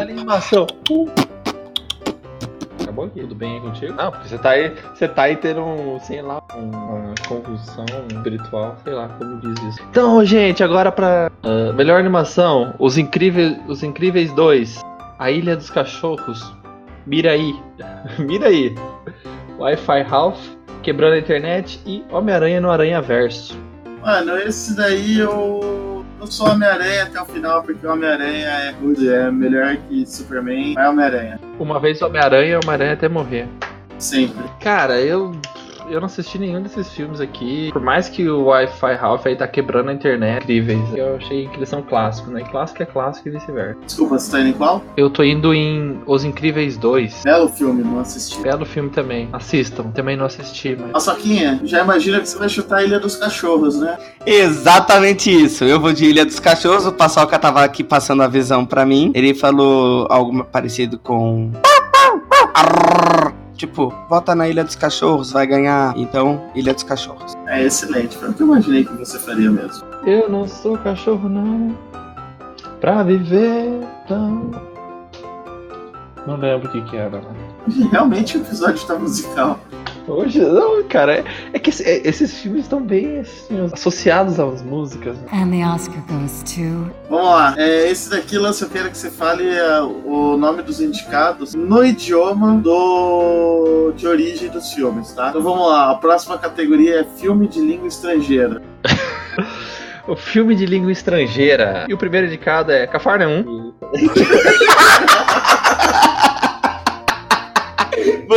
[0.00, 0.66] Animação!
[3.04, 3.92] Aqui, tudo bem aí contigo?
[3.94, 8.76] Não, porque você tá aí, você tá aí tendo um, sei lá, uma convulsão espiritual,
[8.84, 9.82] sei lá como diz isso.
[9.90, 14.80] Então, gente, agora pra ah, melhor animação, Os Incríveis, Os Incríveis 2,
[15.18, 16.52] A Ilha dos Cachorros,
[17.06, 17.54] Miraí,
[18.18, 18.74] Miraí,
[19.58, 20.40] Wi-Fi Ralph,
[20.82, 23.56] Quebrando a Internet e Homem-Aranha no Aranha Verso.
[24.00, 25.81] Mano, esse daí eu.
[26.22, 30.72] Eu sou Homem-Aranha até o final, porque o Homem-Aranha é rude, é melhor que Superman,
[30.74, 31.40] mas é Homem-Aranha.
[31.58, 33.48] Uma vez Homem-Aranha, Homem-Aranha até morrer.
[33.98, 34.44] Sempre.
[34.60, 35.32] Cara, eu.
[35.92, 37.68] Eu não assisti nenhum desses filmes aqui.
[37.70, 40.80] Por mais que o Wi-Fi Ralph aí tá quebrando a internet, incríveis.
[40.94, 42.42] Eu achei que eles são clássicos, né?
[42.50, 43.78] Clássico é clássico e vice-versa.
[43.84, 44.82] Desculpa, você tá indo em qual?
[44.96, 47.24] Eu tô indo em Os Incríveis 2.
[47.24, 48.40] Belo filme, não assisti.
[48.40, 49.28] Belo filme também.
[49.34, 49.90] Assistam.
[49.90, 50.94] Também não assisti, mas.
[50.94, 53.98] A Soquinha, já imagina que você vai chutar a Ilha dos Cachorros, né?
[54.24, 55.62] Exatamente isso.
[55.64, 56.86] Eu vou de Ilha dos Cachorros.
[56.86, 59.12] O Paçoca tava aqui passando a visão pra mim.
[59.14, 61.52] Ele falou algo parecido com.
[62.54, 63.41] Arrrr.
[63.56, 65.96] Tipo, vota na Ilha dos Cachorros, vai ganhar.
[65.96, 67.34] Então, Ilha dos Cachorros.
[67.46, 69.84] É excelente, foi o que eu imaginei que você faria mesmo.
[70.06, 71.76] Eu não sou cachorro, não.
[72.80, 73.68] Pra viver,
[74.10, 74.50] não.
[76.26, 77.51] Não lembro o que que era, né?
[77.90, 79.58] Realmente o episódio tá musical.
[80.08, 81.18] Hoje, não, cara.
[81.18, 85.16] É, é que esse- é- esses filmes estão bem assim, associados às músicas.
[85.16, 85.28] né?
[85.32, 86.90] And the Oscar goes to.
[87.08, 90.80] Vamos lá, é, esse daqui, Lance, eu quero que você fale é, o nome dos
[90.80, 95.28] indicados no idioma do de origem dos filmes, tá?
[95.28, 98.60] Então vamos lá, a próxima categoria é filme de língua estrangeira.
[100.08, 101.86] O filme de língua estrangeira.
[101.88, 103.72] E o primeiro indicado é Cafarnaum.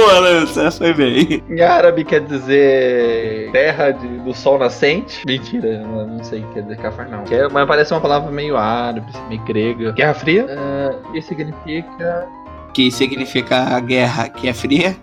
[0.05, 1.43] Boa, Lança, foi bem.
[1.49, 5.23] Em árabe quer dizer terra de- do sol nascente.
[5.25, 7.23] Mentira, não sei o que quer dizer Cafarnaum.
[7.23, 9.91] Que é- mas parece uma palavra meio árabe, meio grega.
[9.93, 10.45] Guerra Fria.
[10.49, 12.27] Ah, e significa
[12.73, 14.95] Que significa a guerra que é fria.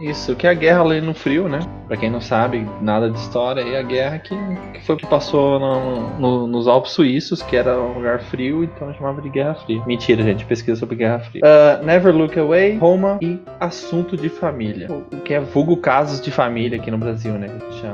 [0.00, 1.58] Isso, que é a guerra ali no frio, né?
[1.88, 4.32] Pra quem não sabe nada de história, é a guerra que,
[4.74, 8.62] que foi o que passou no- no- nos Alpes Suíços, que era um lugar frio,
[8.62, 9.82] então chamava de Guerra Fria.
[9.86, 11.42] Mentira, gente, pesquisa sobre Guerra Fria.
[11.44, 14.86] Ah, Never Look Away, Roma e Assunto de Família.
[14.88, 17.48] O que é vulgo casos de família aqui no Brasil, né?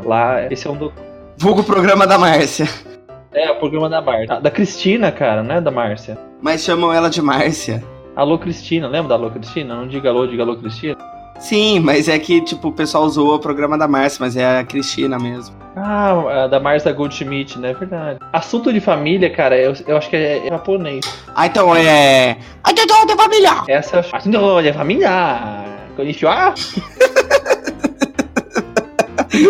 [0.04, 0.92] Lá, esse é um do.
[1.38, 2.66] Vulgo programa da Márcia.
[3.32, 4.40] É, o programa da Márcia.
[4.42, 6.18] Da Cristina, cara, não é da Márcia.
[6.42, 7.82] Mas chamam ela de Márcia.
[8.14, 9.74] Alô Cristina, lembra da Alô Cristina?
[9.74, 10.96] Não diga alô, diga alô Cristina.
[11.38, 14.64] Sim, mas é que, tipo, o pessoal usou o programa da Márcia, mas é a
[14.64, 15.54] Cristina mesmo.
[15.76, 17.70] Ah, da Marcia Goldschmidt, né?
[17.70, 18.18] É verdade.
[18.32, 21.04] Assunto de família, cara, eu, eu acho que é, é japonês.
[21.34, 22.38] Ah, então é.
[22.62, 23.50] Ajudou de família!
[23.68, 25.10] Essa é a- Assunto de família.
[25.96, 26.54] Konnichiwa.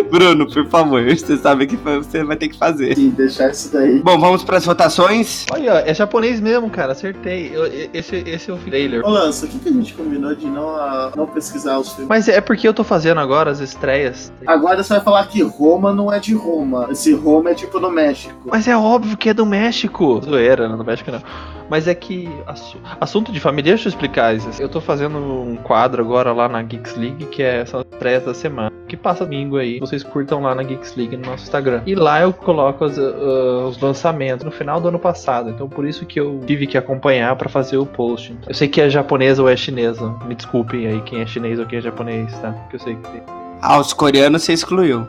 [0.10, 2.98] Bruno, por favor, você sabe que você vai ter que fazer.
[2.98, 4.00] E deixar isso daí.
[4.00, 5.46] Bom, vamos para as votações.
[5.52, 6.92] Olha, é japonês mesmo, cara.
[6.92, 7.50] Acertei.
[7.54, 9.04] Eu- esse, esse é o trailer.
[9.04, 12.08] Ô Lança, o que, que a gente combinou de não, ah, não pesquisar os filmes?
[12.08, 14.32] Mas é porque eu tô fazendo agora as estreias.
[14.46, 16.88] Agora você vai falar que Roma não é de Roma.
[16.90, 18.34] Esse Roma é tipo no México.
[18.44, 20.20] Mas é óbvio que é do México.
[20.24, 21.22] Zoeira, não do México não.
[21.70, 22.28] Mas é que.
[22.46, 24.48] assu- Assunto de família, deixa eu explicar isso.
[24.60, 28.34] Eu tô fazendo um quadro agora lá na Geeks League, que é essa estreias da
[28.34, 28.70] semana.
[28.86, 29.78] Que passa domingo aí.
[29.86, 31.82] Vocês curtam lá na Geeks League no nosso Instagram.
[31.86, 35.50] E lá eu coloco os, ah, os lançamentos no final do ano passado.
[35.50, 38.32] Então por isso que eu tive que acompanhar pra fazer o post.
[38.32, 40.14] Então, eu sei que é japonesa ou é chinesa.
[40.26, 42.52] Me desculpem aí quem é chinês ou quem é japonês, tá?
[42.52, 43.22] Porque eu sei que tem.
[43.60, 45.06] Ah, os coreanos você excluiu.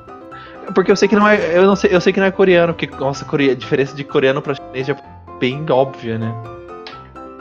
[0.73, 1.57] Porque eu sei que não é.
[1.57, 4.41] Eu não sei, eu sei que não é coreano, porque nossa, a diferença de coreano
[4.41, 4.95] pra chinês é
[5.39, 6.33] bem óbvia, né?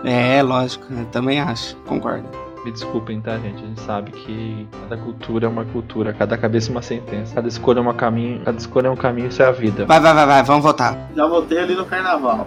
[0.05, 2.29] É, lógico, eu também acho, concordo.
[2.65, 3.63] Me desculpem, tá, gente?
[3.63, 7.47] A gente sabe que cada cultura é uma cultura, cada cabeça é uma sentença, cada
[7.47, 9.85] escolha é um caminho, cada escolha é um caminho, isso é a vida.
[9.85, 10.97] Vai, vai, vai, vai, vamos votar.
[11.15, 12.47] Já votei ali no carnaval.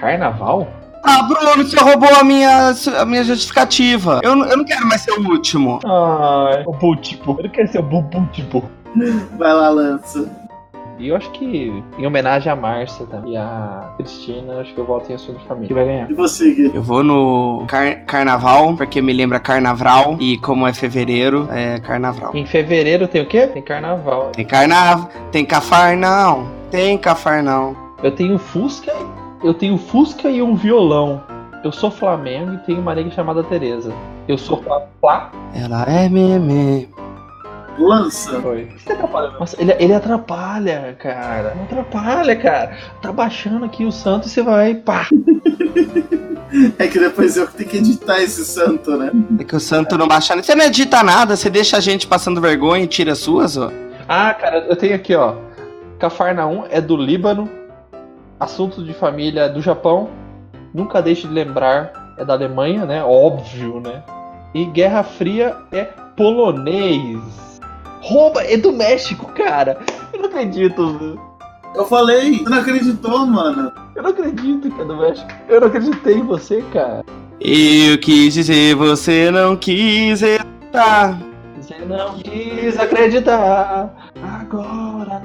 [0.00, 0.66] Carnaval?
[1.04, 4.20] Ah, Bruno, você roubou a minha, a minha justificativa.
[4.24, 5.78] Eu, não- eu não quero mais ser o último.
[5.84, 7.36] Ai, o Bútipo.
[7.38, 8.68] Eu não quero ser o Bútipo.
[9.38, 10.28] Vai lá, lança.
[10.98, 14.86] E eu acho que, em homenagem a Márcia também, e a Cristina, acho que eu
[14.86, 15.68] voto em Assunto de Família.
[15.68, 16.10] Que vai ganhar.
[16.10, 16.70] E você, Gui?
[16.74, 20.16] Eu vou no car- carnaval, porque me lembra carnaval.
[20.18, 22.34] E como é fevereiro, é carnaval.
[22.34, 23.46] Em fevereiro tem o quê?
[23.46, 24.30] Tem carnaval.
[24.34, 27.76] Tem carnaval, tem cafarnão, tem cafarnão.
[28.02, 28.92] Eu tenho Fusca,
[29.44, 31.22] eu tenho Fusca e um violão.
[31.62, 33.92] Eu sou Flamengo e tenho uma nega chamada Tereza.
[34.28, 34.62] Eu sou.
[35.00, 35.30] Flá.
[35.54, 36.88] Ela é meme.
[37.78, 38.40] Lança.
[38.40, 38.68] Foi.
[38.76, 39.30] Você atrapalha?
[39.38, 41.54] Nossa, ele, ele atrapalha, cara.
[41.54, 42.76] Não atrapalha, cara.
[43.02, 45.06] Tá baixando aqui o santo e você vai, pá.
[46.78, 49.10] É que depois eu tenho que editar esse santo, né?
[49.38, 50.34] É que o santo não baixa.
[50.40, 53.70] Você não edita nada, você deixa a gente passando vergonha e tira as suas, ó.
[54.08, 55.34] Ah, cara, eu tenho aqui, ó.
[55.98, 57.50] Cafarnaum é do Líbano.
[58.38, 60.08] Assunto de família é do Japão.
[60.72, 63.04] Nunca deixe de lembrar é da Alemanha, né?
[63.04, 64.02] Óbvio, né?
[64.54, 65.84] E Guerra Fria é
[66.16, 67.20] polonês.
[68.00, 69.78] Roma é do México, cara.
[70.12, 70.98] Eu não acredito.
[70.98, 71.20] velho.
[71.74, 73.70] Eu falei, você não acreditou, mano.
[73.94, 75.28] Eu não acredito que é do México.
[75.48, 77.04] Eu não acreditei em você, cara.
[77.40, 81.18] Eu quis dizer, você não quis estar.
[81.60, 83.94] Você não quis acreditar.
[84.40, 85.22] Agora.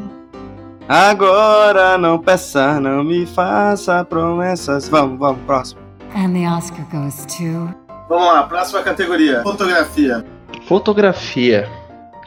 [0.89, 4.89] Agora não peça, não me faça promessas.
[4.89, 5.79] Vamos, vamos, próximo.
[6.13, 7.73] And the Oscar goes to.
[8.09, 9.41] Vamos lá, próxima categoria.
[9.41, 10.25] Fotografia.
[10.67, 11.69] Fotografia.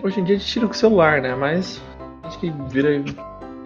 [0.04, 1.34] Hoje em dia a gente tira com o celular, né?
[1.34, 1.80] Mas
[2.24, 3.02] acho que vira.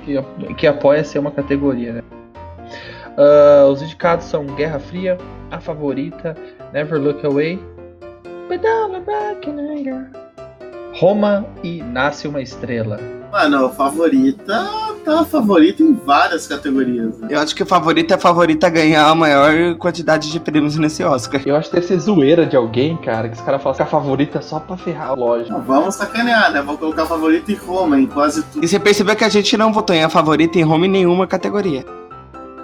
[0.05, 2.03] que, que apoia ser uma categoria, né?
[3.17, 5.19] Ah, os indicados são Guerra Fria,
[5.51, 6.37] A Favorita,
[6.73, 7.59] Never Look Away,
[10.95, 13.18] Roma e Nasce uma Estrela.
[13.31, 14.69] Mano, favorita.
[15.05, 17.19] Tá favorita em várias categorias.
[17.19, 17.29] Né?
[17.31, 21.03] Eu acho que o favorito é favorita a ganhar a maior quantidade de prêmios nesse
[21.05, 21.41] Oscar.
[21.47, 23.87] Eu acho que deve ser zoeira de alguém, cara, que os caras falam que a
[23.87, 25.53] favorita é só pra ferrar a loja.
[25.53, 26.61] Não, vamos sacanear, né?
[26.63, 28.65] Vou colocar favorita em Roma, em quase tudo.
[28.65, 31.27] E você percebeu que a gente não votou em a favorita em home em nenhuma
[31.27, 31.85] categoria.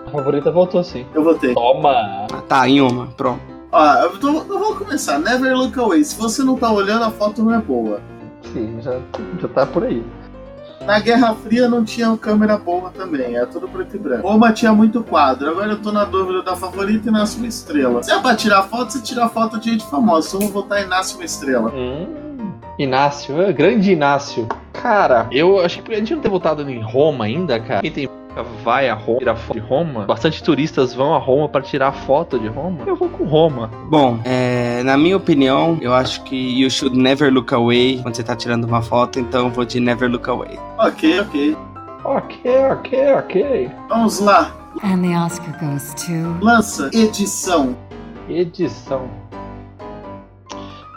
[0.07, 1.07] A favorita voltou sim.
[1.15, 1.55] Eu votei.
[1.55, 2.27] Toma!
[2.33, 3.41] Ah, tá, em uma, pronto.
[3.73, 5.19] Ó, eu, tô, eu vou começar.
[5.19, 6.05] Never look away.
[6.05, 8.01] Se você não tá olhando, a foto não é boa.
[8.53, 9.01] Sim, já,
[9.41, 10.05] já tá por aí.
[10.87, 14.29] Na Guerra Fria não tinha câmera boa também, é tudo preto e branco.
[14.29, 18.03] Roma tinha muito quadro, agora eu tô na dúvida da favorita nasce uma estrela.
[18.03, 20.29] Se é pra tirar foto, você tira foto de gente famosa.
[20.29, 21.73] Então eu vou votar em uma estrela.
[21.75, 22.07] Hum,
[22.79, 24.47] Inácio, é, grande Inácio.
[24.75, 27.81] Cara, eu acho que a gente não ter votado em Roma ainda, cara.
[27.81, 28.09] Quem tem
[28.43, 30.05] vai a Roma, tirar foto de Roma.
[30.07, 32.85] Bastante turistas vão a Roma para tirar foto de Roma.
[32.87, 33.71] Eu vou com Roma.
[33.89, 38.23] Bom, é, na minha opinião, eu acho que you should never look away quando você
[38.23, 40.59] tá tirando uma foto, então eu vou de never look away.
[40.79, 41.57] Ok, ok.
[42.05, 43.71] Ok, ok, ok.
[43.89, 44.53] Vamos lá.
[44.83, 46.45] And the Oscar goes to.
[46.45, 47.77] Lança edição.
[48.29, 49.09] Edição.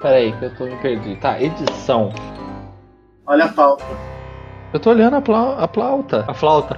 [0.02, 1.16] Pera aí, que eu tô me perdi.
[1.16, 2.12] Tá, edição.
[3.26, 3.86] Olha a pauta.
[4.74, 6.26] Eu tô olhando a, pla a flauta.
[6.28, 6.76] A flauta.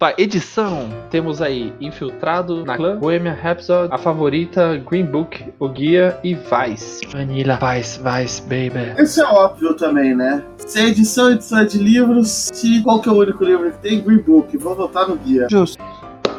[0.00, 0.88] Vai, edição.
[1.10, 7.06] Temos aí Infiltrado na Clã, Bohemian Rhapsody, A Favorita, Green Book, O Guia e Vice.
[7.08, 8.94] Vanilla, Vice, Vice, baby.
[8.98, 10.42] Esse é óbvio também, né?
[10.56, 12.50] Se é edição, edição é de livros.
[12.52, 14.00] Se qual que é o único livro que tem?
[14.00, 14.56] Green Book.
[14.56, 15.46] Vou votar no guia.
[15.50, 15.82] Justo.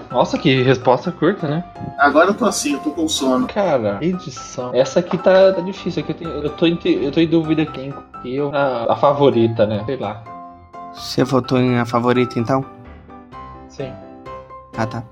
[0.09, 1.63] Nossa, que resposta curta, né?
[1.99, 3.47] Agora eu tô assim, eu tô com sono.
[3.47, 4.71] Cara, edição.
[4.73, 6.01] Essa aqui tá, tá difícil.
[6.01, 8.51] Aqui eu, tenho, eu, tô em, eu tô em dúvida quem que eu.
[8.53, 9.83] A, a favorita, né?
[9.85, 10.32] Sei lá.
[10.93, 12.63] Você votou em a favorita então?
[13.67, 13.91] Sim.
[14.77, 15.03] Ah, tá.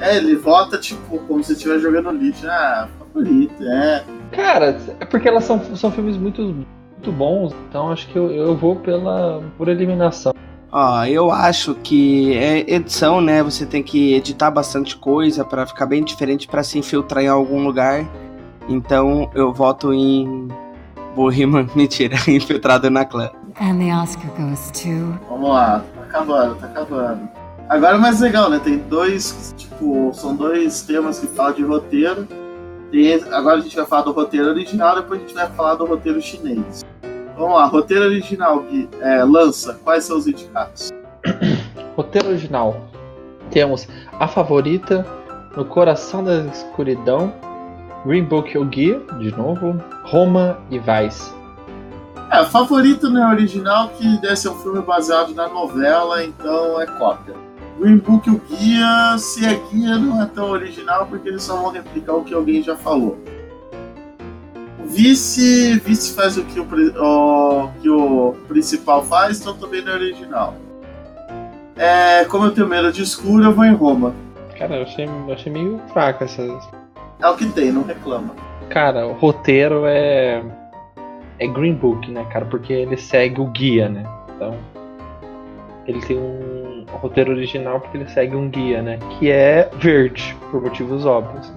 [0.00, 2.46] É, ele vota, tipo, como se estivesse jogando lixo.
[2.48, 4.04] Ah, favorito, é.
[4.32, 7.52] Cara, é porque elas são, são filmes muito, muito bons.
[7.68, 10.32] Então acho que eu, eu vou pela por eliminação.
[10.70, 13.42] Ó, eu acho que é edição, né?
[13.42, 17.64] Você tem que editar bastante coisa pra ficar bem diferente pra se infiltrar em algum
[17.64, 18.06] lugar.
[18.68, 20.46] Então eu voto em
[21.16, 23.30] Bohemian, mentira, infiltrado na clã.
[23.60, 25.18] And the Oscar goes to.
[25.28, 27.28] Vamos lá, tá acabando, tá acabando.
[27.68, 28.60] Agora é mais legal, né?
[28.62, 32.26] Tem dois, tipo, são dois temas que falam de roteiro.
[32.90, 35.84] Tem agora a gente vai falar do roteiro original, depois a gente vai falar do
[35.84, 36.84] roteiro chinês.
[37.36, 40.90] Vamos lá, roteiro original, Gui, é, lança, quais são os indicados?
[41.96, 42.76] Roteiro original.
[43.50, 43.86] Temos
[44.18, 45.06] A Favorita,
[45.56, 47.32] No Coração da Escuridão,
[48.04, 51.37] Green Book O Guia, de novo, Roma e Vice.
[52.30, 56.86] É, favorito não é original, que deve ser um filme baseado na novela, então é
[56.86, 57.34] cópia.
[57.78, 61.70] Green Book, o guia, se é guia, não é tão original, porque eles só vão
[61.70, 63.18] replicar o que alguém já falou.
[64.84, 69.94] Vice, vice faz o que o, o que o principal faz, então também não é
[69.94, 70.54] original.
[71.76, 74.12] É, como eu tenho medo de escuro, eu vou em Roma.
[74.58, 76.68] Cara, eu achei, eu achei meio fraca essas.
[77.20, 78.34] É o que tem, não reclama.
[78.68, 80.42] Cara, o roteiro é.
[81.38, 82.44] É Green Book, né, cara?
[82.44, 84.04] Porque ele segue o guia, né?
[84.34, 84.54] Então.
[85.86, 88.98] Ele tem um roteiro original porque ele segue um guia, né?
[89.18, 91.50] Que é verde, por motivos óbvios.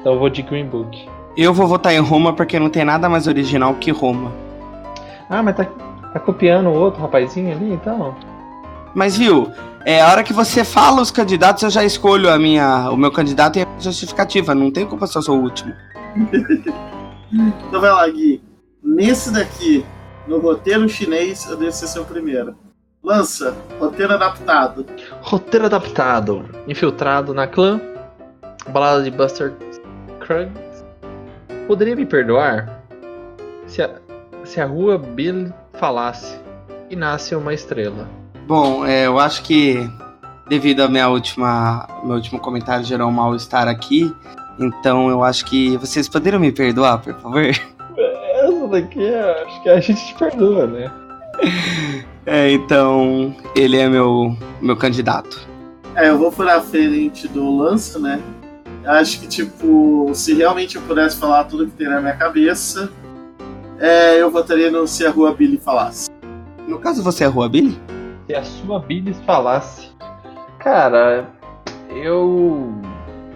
[0.00, 1.08] Então eu vou de Green Book.
[1.36, 4.32] Eu vou votar em Roma porque não tem nada mais original que Roma.
[5.28, 8.16] Ah, mas tá, tá copiando o outro rapazinho ali, então?
[8.94, 9.52] Mas viu,
[9.84, 13.12] é a hora que você fala os candidatos, eu já escolho a minha, o meu
[13.12, 14.54] candidato e a justificativa.
[14.54, 15.72] Não tem culpa se eu sou o último.
[17.68, 18.40] Então vai lá, Gui.
[18.86, 19.84] Nesse daqui,
[20.28, 22.56] no roteiro chinês, eu devo ser seu primeiro.
[23.02, 24.86] Lança, roteiro adaptado.
[25.22, 26.48] Roteiro adaptado.
[26.68, 27.80] Infiltrado na clã.
[28.68, 29.52] Balada de Buster
[30.20, 30.84] Scruggs.
[31.66, 32.80] Poderia me perdoar
[33.66, 33.90] se a,
[34.44, 36.38] se a rua Bill falasse
[36.88, 38.08] e nasce uma estrela.
[38.46, 39.78] Bom, é, eu acho que
[40.48, 44.14] devido ao minha última, meu último comentário gerou um mal-estar aqui,
[44.60, 47.42] então eu acho que vocês poderiam me perdoar, por favor?
[48.66, 50.90] Essa daqui acho que a gente te perdoa, né?
[52.28, 55.46] É, então ele é meu meu candidato.
[55.94, 58.20] É, eu vou furar a frente do Lança, né?
[58.82, 62.90] Eu acho que, tipo, se realmente eu pudesse falar tudo que tem na minha cabeça,
[63.78, 66.10] é, eu votaria no Se a Rua Billy falasse.
[66.66, 67.78] No caso você é a Rua Billy?
[68.26, 69.90] Se a sua Bilis falasse.
[70.58, 71.28] Cara,
[71.90, 72.72] eu.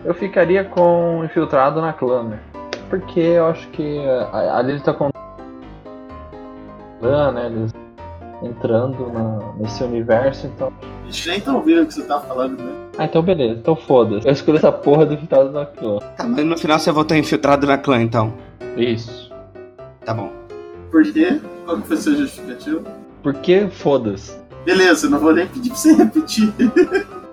[0.04, 2.40] Eu ficaria com infiltrado na clã, né?
[2.88, 4.00] Porque eu acho que
[4.32, 5.10] a- ali ele tá com.
[7.00, 7.46] Clã, né?
[7.46, 7.72] Eles
[8.42, 10.72] entrando na- nesse universo, então.
[11.02, 12.72] A gente nem tá ouvindo o que você tá falando, né?
[12.98, 14.26] Ah, então beleza, então foda-se.
[14.26, 15.98] Eu escolhi essa porra do infiltrado na clã.
[16.16, 18.32] Tá, mas no final você votou infiltrado na clã, então.
[18.76, 19.30] Isso.
[20.04, 20.30] Tá bom.
[20.90, 21.40] Por quê?
[21.64, 22.82] Qual que foi seu justificativo?
[23.22, 24.38] Porque foda-se.
[24.64, 26.52] Beleza, não vou nem pedir pra você repetir.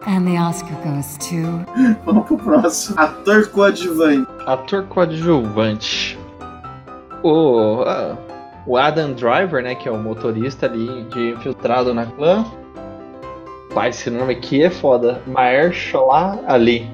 [0.05, 1.65] And the Oscar goes to.
[2.05, 2.99] Vamos pro próximo.
[2.99, 4.27] Ator coadjuvante.
[4.45, 6.17] Ator coadjuvante.
[7.23, 8.15] O, ah,
[8.67, 12.45] o Adam Driver, né, que é o motorista ali de infiltrado na clã.
[13.73, 15.21] Pai, esse nome aqui é foda.
[15.25, 16.85] Mahershala Ali.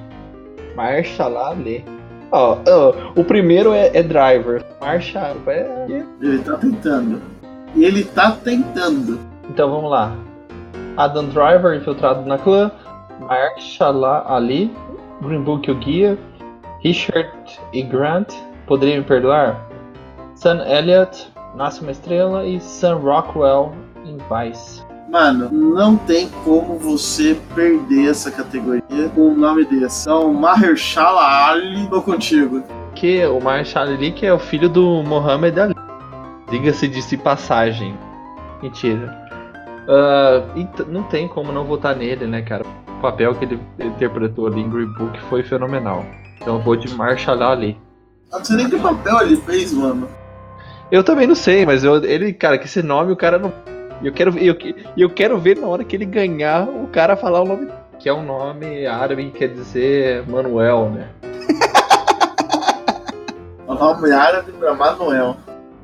[0.76, 1.84] Mahershala Ali.
[2.30, 4.64] Ó, ó, o primeiro é, é Driver.
[4.80, 5.36] Mahershala.
[5.48, 6.02] É...
[6.20, 7.22] Ele tá tentando.
[7.74, 9.18] Ele tá tentando.
[9.50, 10.16] Então vamos lá.
[10.96, 12.70] Adam Driver, infiltrado na clã.
[13.18, 14.72] Mahershala Ali.
[15.20, 16.16] Green Book, o guia.
[16.84, 17.32] Richard
[17.72, 17.82] E.
[17.82, 18.32] Grant,
[18.66, 19.58] poderia me perdoar?
[20.34, 22.46] Sam Elliott, Nasce uma Estrela.
[22.46, 23.72] E Sam Rockwell,
[24.04, 24.82] em Vice.
[25.10, 30.02] Mano, não tem como você perder essa categoria com um nome desse.
[30.08, 32.62] Então, Mahershala Ali, tô contigo.
[32.96, 35.74] Que o Mahershala Ali, que é o filho do Mohammed Ali.
[36.50, 37.96] Diga-se de si passagem.
[38.62, 39.16] Mentira.
[39.88, 42.64] Ah, e t- não tem como não votar nele, né, cara?
[42.88, 46.04] O papel que ele interpretou ali em Green Book foi fenomenal.
[46.40, 47.78] Então eu vou de Mahershala Ali.
[48.32, 50.08] Eu não sei nem que papel ele fez, mano.
[50.90, 53.52] Eu também não sei, mas eu- ele, cara, que esse nome o cara não.
[54.02, 54.56] Eu quero, ver- eu,
[54.96, 57.68] eu quero ver na hora que ele ganhar o cara falar o nome.
[57.98, 61.08] Que é um nome árabe que quer dizer Manuel, né?
[63.66, 65.36] O nome árabe pra Manuel.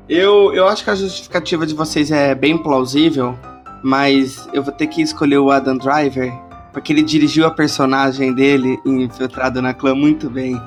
[0.07, 3.37] Eu, eu acho que a justificativa de vocês é bem plausível,
[3.81, 6.31] mas eu vou ter que escolher o Adam Driver,
[6.73, 10.61] porque ele dirigiu a personagem dele em Infiltrado na Clã muito bem.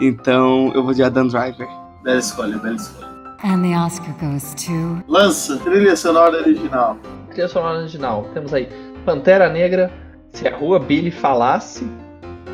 [0.00, 1.66] Então eu vou de Adam Driver.
[2.04, 3.05] Bela escolha, bela escolha.
[3.44, 5.02] And the Oscar goes to.
[5.08, 6.96] Lança, trilha sonora original.
[7.30, 8.28] Trilha sonora original.
[8.32, 8.68] Temos aí
[9.04, 9.92] Pantera Negra,
[10.32, 11.88] Se a Rua Billy Falasse,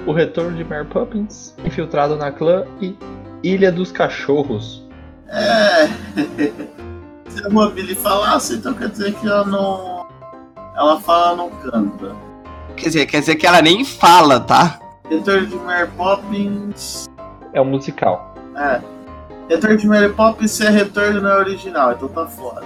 [0.06, 2.96] O Retorno de Mary Poppins, Infiltrado na Clã e
[3.42, 4.86] Ilha dos Cachorros.
[5.28, 5.86] É.
[7.28, 10.06] Se a Rua Billy falasse, então quer dizer que ela não.
[10.76, 12.14] Ela fala, não canta.
[12.76, 14.78] Quer dizer, quer dizer que ela nem fala, tá?
[15.08, 17.08] Retorno de Mary Poppins.
[17.52, 18.34] É um musical.
[18.56, 18.80] É.
[19.52, 22.64] Retorno de Mary Poppins é retorno não é original, então tá fora.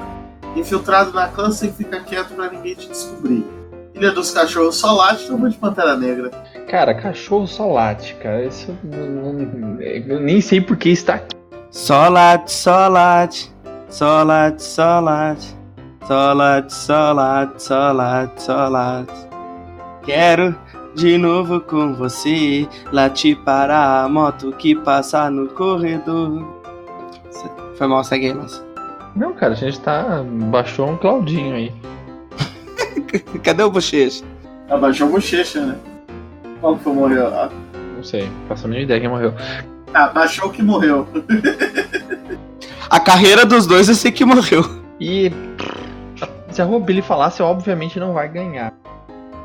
[0.55, 3.45] Infiltrado na clã, você fica quieto pra ninguém te descobrir.
[3.93, 6.31] Ilha dos Cachorros só late, vou de Pantera Negra.
[6.69, 8.45] Cara, cachorro só late, cara.
[8.45, 11.35] Isso não- não- eu nem sei por que está aqui.
[11.73, 13.53] Solate, solate,
[13.89, 15.57] solate, solate,
[16.07, 19.13] solate, solate, solate, solate.
[20.05, 20.55] Quero
[20.95, 26.55] de novo com você, latir para a moto que passa no corredor.
[27.77, 28.65] Foi mal, segue aí, mas.
[29.15, 30.23] Não, cara, a gente tá.
[30.51, 31.73] Baixou um Claudinho aí.
[33.43, 34.25] Cadê o bochecha?
[34.69, 35.77] Abaixou a bochecha, né?
[36.61, 37.27] Qual que foi morreu?
[37.29, 37.51] Ah,
[37.97, 39.33] Não sei, faço a mínima ideia quem morreu.
[39.95, 41.07] Ah, baixou que morreu.
[42.91, 44.63] A carreira dos dois eu sei que morreu.
[45.01, 45.31] E
[46.51, 48.73] se a Rua Billy falasse, obviamente não vai ganhar.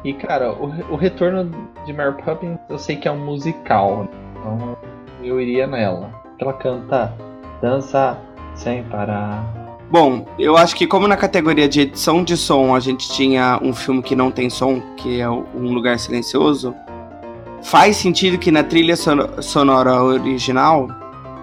[0.04, 1.52] E cara, o, o retorno
[1.86, 4.08] de Mary Poppins eu sei que é um musical.
[4.40, 4.78] Então
[5.24, 6.10] eu iria nela.
[6.40, 7.14] Ela canta
[7.62, 8.18] Dança
[8.56, 9.44] sem parar.
[9.90, 13.74] Bom, eu acho que como na categoria de edição de som a gente tinha um
[13.74, 16.74] filme que não tem som, que é Um Lugar Silencioso,
[17.62, 20.88] faz sentido que na trilha sono- sonora original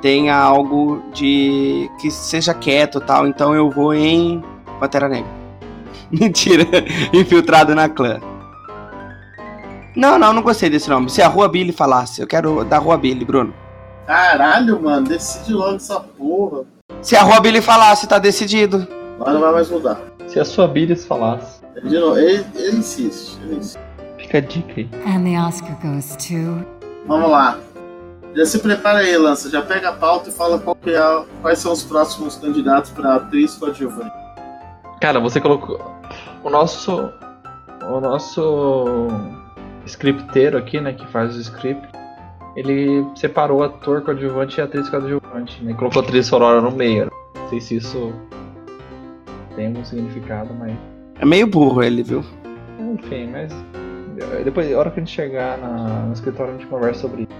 [0.00, 4.42] tenha algo de que seja quieto tal, então eu vou em
[4.80, 5.30] Pantera Negra.
[6.10, 6.64] Mentira,
[7.12, 8.18] infiltrado na clã.
[9.94, 11.10] Não, não, não gostei desse nome.
[11.10, 13.52] Se a Rua Billy falasse, eu quero da Rua Billy, Bruno.
[14.08, 16.64] Caralho, mano, decide logo essa porra.
[17.02, 18.88] Se a Rua Billy falasse, tá decidido.
[19.16, 20.00] Agora não vai mais mudar.
[20.26, 21.60] Se a sua Billy falasse.
[21.84, 23.78] De novo, ele, ele insiste, ele insiste.
[24.16, 24.88] Fica a dica aí.
[25.06, 26.64] And the Oscar goes to.
[27.06, 27.58] Vamos lá.
[28.34, 29.50] Já se prepara aí, Lança.
[29.50, 33.16] Já pega a pauta e fala qual que é quais são os próximos candidatos para
[33.16, 34.10] atriz coadjuvante.
[35.02, 35.78] Cara, você colocou.
[36.42, 37.12] O nosso.
[37.86, 39.08] O nosso
[39.84, 41.97] scripteiro aqui, né, que faz o script,
[42.58, 45.74] ele separou ator coadjuvante e atriz coadjuvante, né?
[45.74, 47.04] Colocou atriz sonora no meio.
[47.04, 47.10] né?
[47.36, 48.12] Não sei se isso
[49.54, 50.72] tem algum significado, mas.
[51.20, 52.24] É meio burro ele, viu?
[52.80, 53.52] Enfim, mas.
[54.44, 57.38] Depois, a hora que a gente chegar na, no escritório, a gente conversa sobre isso.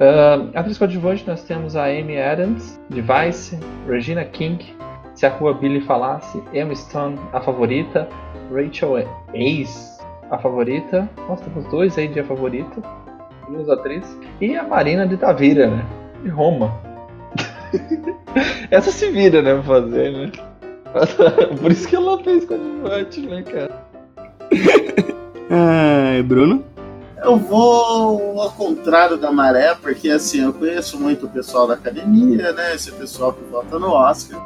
[0.00, 4.74] Ah, atriz coadjuvante, nós temos a Amy Adams, de Vice, Regina King,
[5.14, 8.08] Se a Rua Billy Falasse, Emma Stone, a favorita,
[8.52, 11.08] Rachel Ace, a favorita.
[11.28, 12.82] Nossa, temos dois aí de a favorita,
[13.48, 14.16] duas atrizes.
[14.40, 15.84] E a Marina de Tavira, né?
[16.22, 16.72] De Roma.
[18.70, 20.32] Essa se vira, né, pra fazer, né?
[21.60, 23.82] Por isso que ela fez coadjuvante, né, cara?
[25.50, 26.64] Ai, Bruno?
[27.24, 32.52] Eu vou ao contrário da maré, porque assim, eu conheço muito o pessoal da academia,
[32.52, 32.74] né?
[32.74, 34.40] Esse pessoal que vota no Oscar.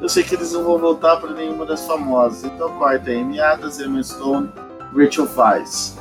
[0.00, 2.44] Eu sei que eles não vão votar para nenhuma das famosas.
[2.44, 4.50] Então corta aí, Amy Adams, Emma Stone,
[4.94, 5.96] Rachel Weisz.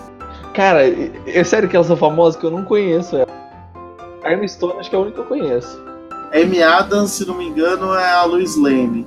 [0.55, 0.83] Cara,
[1.27, 3.27] é sério que elas são famosas que eu não conheço ela.
[4.23, 5.83] A Emma Stone acho que é a única que eu conheço.
[6.33, 9.05] Amy Adams, se não me engano, é a Louise Lane.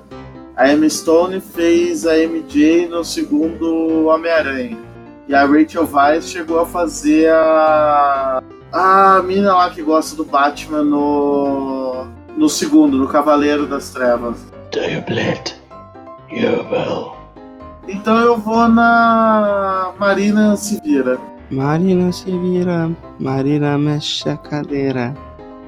[0.56, 4.78] A Emma Stone fez a MJ no segundo Homem-Aranha.
[5.26, 8.42] E a Rachel Weisz chegou a fazer a.
[8.70, 12.06] A mina lá que gosta do Batman no.
[12.36, 14.36] No segundo, no Cavaleiro das Trevas.
[14.70, 15.54] Do you bleed?
[16.30, 17.12] You will.
[17.88, 21.18] Então eu vou na Marina Sivira.
[21.50, 25.14] Marina se vira, Marina mexe a cadeira.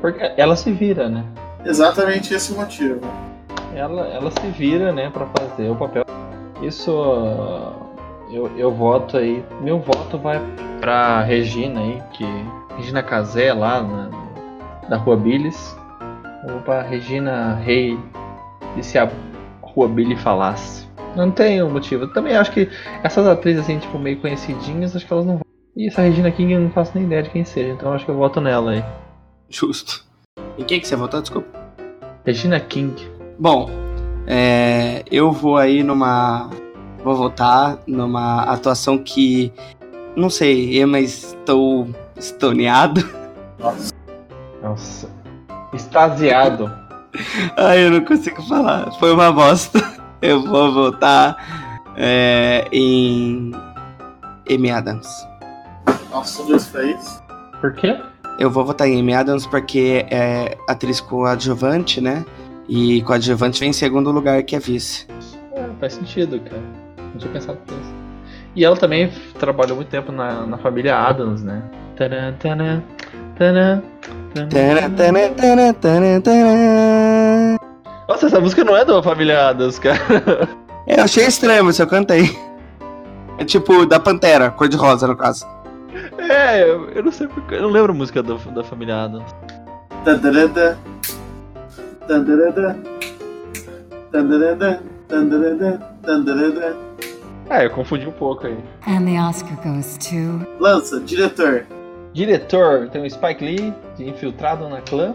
[0.00, 1.24] Porque ela se vira, né?
[1.64, 3.00] Exatamente esse motivo.
[3.74, 6.04] Ela, ela se vira, né, pra fazer o papel.
[6.62, 6.90] Isso.
[8.30, 9.44] Eu, eu voto aí.
[9.60, 10.40] Meu voto vai
[10.80, 12.24] pra Regina aí, que.
[12.76, 14.10] Regina Casé lá na,
[14.88, 15.76] da Rua Billis.
[16.44, 17.98] Eu vou pra Regina Rei.
[18.76, 19.10] E se a
[19.62, 20.88] Rua Billy falasse.
[21.16, 22.04] Não tem um motivo.
[22.04, 22.68] Eu também acho que
[23.02, 25.49] essas atrizes assim, tipo, meio conhecidinhas, acho que elas não vão.
[25.80, 28.10] E essa Regina King eu não faço nem ideia de quem seja, então acho que
[28.10, 28.84] eu voto nela aí.
[29.48, 30.04] Justo.
[30.58, 31.22] Em quem que você votou?
[31.22, 31.58] Desculpa.
[32.22, 33.10] Regina King.
[33.38, 33.70] Bom,
[34.26, 36.50] é, eu vou aí numa.
[37.02, 39.50] Vou votar numa atuação que.
[40.14, 43.00] Não sei, mas estou estoneado.
[43.58, 43.94] Nossa.
[44.62, 45.10] Nossa.
[45.72, 46.70] Extasiado.
[47.56, 48.92] Ai, eu não consigo falar.
[48.98, 49.78] Foi uma bosta.
[50.20, 51.38] Eu vou votar
[51.96, 53.52] é, em.
[54.46, 55.29] Amy Adams.
[56.10, 57.22] Nossa, Deus fez.
[57.60, 57.98] Por quê?
[58.38, 62.24] Eu vou votar em Amy Adams porque é atriz coadjuvante, né?
[62.68, 65.06] E coadjuvante vem em segundo lugar, que é vice.
[65.52, 66.62] É, faz sentido, cara.
[66.96, 67.94] Não tinha pensado nisso.
[68.54, 71.62] E ela também trabalhou muito tempo na, na família Adams, né?
[71.96, 72.84] Tana, tana,
[73.36, 73.82] tana.
[78.08, 79.98] Nossa, essa música não é da família Adams, cara.
[80.86, 82.36] É, eu achei estranho, mas eu cantei.
[83.38, 85.46] É tipo da Pantera, cor-de-rosa no caso.
[86.18, 87.54] É, eu, eu não sei porque.
[87.54, 89.34] Eu não lembro a música do, da família Adams.
[90.04, 90.78] Tandarada.
[92.06, 92.76] Tandarada.
[94.10, 94.82] Tandarada.
[95.08, 95.80] Tandarada.
[96.02, 96.76] Tandarada.
[97.48, 98.56] É, eu confundi um pouco aí.
[98.86, 100.46] And the Oscar goes to.
[100.60, 101.66] Lança, diretor.
[102.12, 105.14] Diretor, tem o Spike Lee, de Infiltrado na Clã.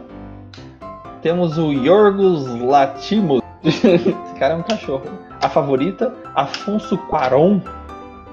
[1.22, 3.42] Temos o Yorgos Latimos.
[3.64, 5.04] Esse cara é um cachorro.
[5.42, 7.60] A favorita, Afonso Cuarón,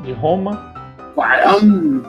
[0.02, 0.72] de Roma.
[1.14, 2.02] Quarão.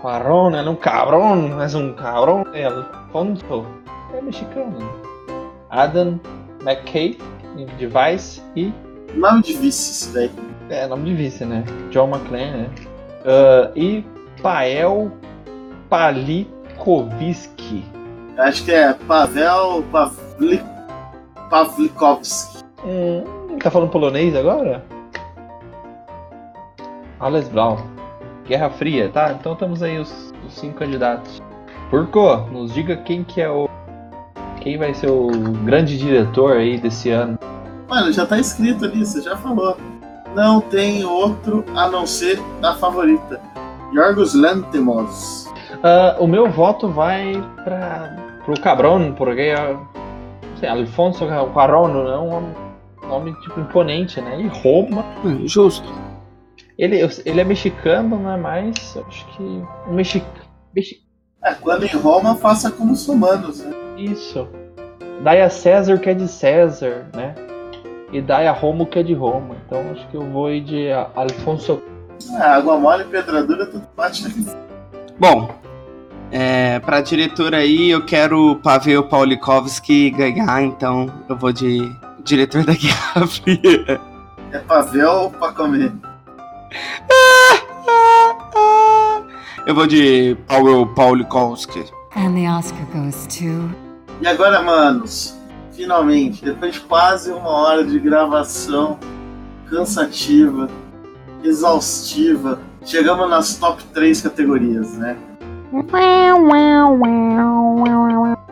[0.00, 3.66] Cuarón, é um cabrón, mas um cabrón é Afonso.
[4.14, 4.78] É mexicano.
[5.70, 6.20] Adam
[6.62, 7.18] McKay,
[7.76, 8.42] de Vice.
[8.56, 8.72] E,
[9.14, 10.30] Nome de vice, isso daí.
[10.70, 11.64] é, nome de vice, né?
[11.90, 12.70] John McClane, né?
[13.24, 14.04] Ah, e
[14.42, 15.10] Pael
[15.88, 17.84] Palikovski.
[18.38, 20.62] Acho que é Pavel Pavlik...
[21.50, 22.62] Pavlikovski.
[22.84, 24.84] Hum, tá falando polonês agora?
[27.18, 27.78] Alex Brown.
[28.48, 29.32] Guerra Fria, tá?
[29.38, 31.40] Então estamos aí os, os cinco candidatos.
[31.90, 33.68] Porco, nos diga quem que é o.
[34.60, 35.28] Quem vai ser o
[35.64, 37.38] grande diretor aí desse ano?
[37.88, 39.76] Mano, já tá escrito ali, você já falou.
[40.34, 43.40] Não tem outro a não ser da favorita.
[43.94, 45.46] Yorgos Lanthimos.
[45.82, 47.32] Ah, o meu voto vai
[47.64, 49.54] para pro Cabrón, porque
[50.58, 52.52] sei, Alfonso Cuarón é um
[53.08, 54.40] nome tipo imponente, né?
[54.40, 55.04] E Roma.
[55.24, 55.88] Hum, Justo.
[56.78, 58.96] Ele, ele é mexicano, não é mais?
[59.08, 59.42] Acho que.
[59.42, 60.22] Um mexi,
[60.74, 61.02] mexi,
[61.42, 63.74] É, quando em Roma, faça como os romanos, né?
[63.96, 64.48] Isso.
[65.22, 67.34] Dai a César o que é de César, né?
[68.12, 69.56] E dai a Roma o que é de Roma.
[69.66, 71.82] Então acho que eu vou ir de Alfonso.
[72.32, 74.56] É, água mole e pedra dura, tudo bate na
[75.18, 75.50] Bom,
[76.30, 81.90] é, pra diretor aí, eu quero o Pavel Paulikovski ganhar, então eu vou de
[82.22, 84.00] diretor da Guerra Fria.
[84.52, 85.92] É pavel pra comer.
[89.66, 91.84] Eu vou de Pavel Paulikovski.
[92.16, 93.70] And the Oscar goes to.
[94.20, 95.38] E agora, manos,
[95.72, 98.98] finalmente, depois de quase uma hora de gravação
[99.70, 100.68] cansativa,
[101.44, 105.16] exaustiva, chegamos nas top 3 categorias, né?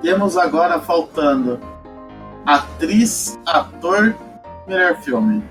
[0.03, 1.59] Temos agora faltando
[2.45, 4.15] atriz, ator,
[4.69, 5.43] melhor filme.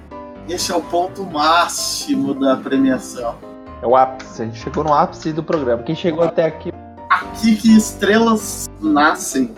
[0.48, 3.36] Esse é o ponto máximo da premiação.
[3.82, 4.44] É o ápice.
[4.44, 5.82] A gente chegou no ápice do programa.
[5.84, 6.72] Quem chegou até aqui.
[7.10, 9.54] Aqui que estrelas nascem.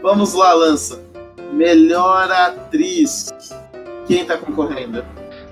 [0.00, 1.00] Vamos lá, Lança.
[1.52, 3.30] Melhor atriz.
[4.06, 5.04] Quem tá concorrendo?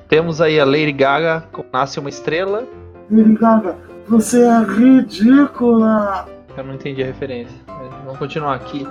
[0.09, 2.65] Temos aí a Lady Gaga com Nasce uma Estrela.
[3.11, 3.77] Lady Gaga,
[4.09, 6.29] você é ridícula!
[6.57, 7.57] Eu não entendi a referência.
[8.05, 8.87] Vamos continuar aqui.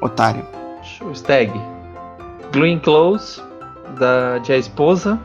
[0.00, 0.44] Otário.
[1.02, 1.52] O Stag.
[2.52, 3.42] Glenn Close,
[3.98, 5.18] da, de A Esposa.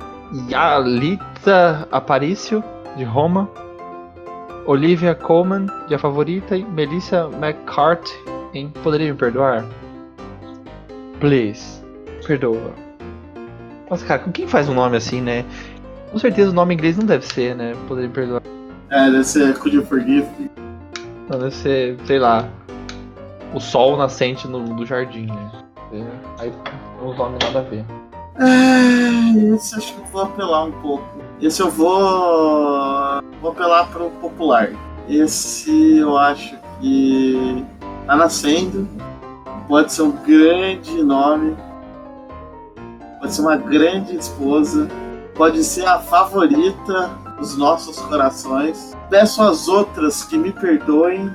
[0.50, 2.64] Yalitza Aparicio,
[2.96, 3.50] de Roma.
[4.66, 6.56] Olivia Colman, de A Favorita.
[6.56, 8.14] E Melissa McCarthy,
[8.54, 9.66] em Poderia Me Perdoar?
[11.20, 11.82] Please,
[12.26, 12.74] perdoa.
[13.90, 15.46] Nossa, cara, com quem faz um nome assim, né?
[16.12, 17.74] Com certeza o nome em inglês não deve ser, né?
[17.88, 18.42] Poderia Me Perdoar.
[18.90, 20.28] É, deve ser Could You Forgive?
[21.30, 22.48] Não, deve ser, sei lá,
[23.54, 25.52] o sol nascente no, do jardim, né?
[26.40, 26.52] Aí
[27.04, 27.86] os nomes nada a ver.
[28.40, 31.06] É, esse acho que eu vou apelar um pouco.
[31.42, 33.22] Esse eu vou.
[33.42, 34.70] Vou apelar pro popular.
[35.10, 37.66] Esse eu acho que
[38.06, 38.88] tá nascendo.
[39.68, 41.58] Pode ser um grande nome.
[43.20, 44.88] Pode ser uma grande esposa.
[45.36, 48.96] Pode ser a favorita dos nossos corações.
[49.10, 51.32] Peço às outras que me perdoem.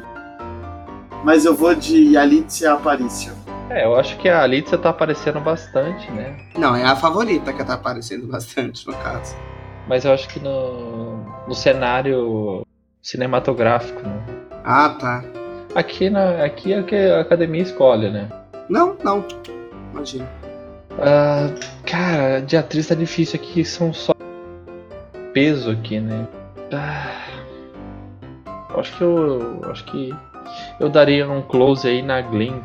[1.24, 3.45] Mas eu vou de Yalitza Aparicio.
[3.68, 6.36] É, eu acho que a Alitza tá aparecendo bastante, né?
[6.56, 9.36] Não, é a favorita que tá aparecendo bastante, no caso.
[9.88, 12.64] Mas eu acho que no, no cenário
[13.02, 14.22] cinematográfico, né?
[14.64, 15.24] Ah, tá.
[15.74, 18.28] Aqui, na, aqui é o que a academia escolhe, né?
[18.68, 19.24] Não, não.
[19.92, 20.28] Imagina.
[20.98, 21.48] Ah,
[21.84, 24.14] cara, de atriz tá difícil aqui, são só
[25.32, 26.26] peso aqui, né?
[26.72, 27.12] Ah,
[28.70, 30.14] eu acho que eu, eu acho que
[30.80, 32.60] eu daria um close aí na Glenn.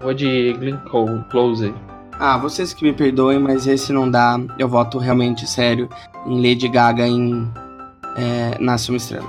[0.00, 1.74] Vou de Glenn Clo- Close.
[2.20, 4.38] Ah, vocês que me perdoem, mas esse não dá.
[4.58, 5.88] Eu voto realmente sério
[6.26, 7.48] em Lady Gaga em
[8.16, 9.28] é, Nasce uma Estrela.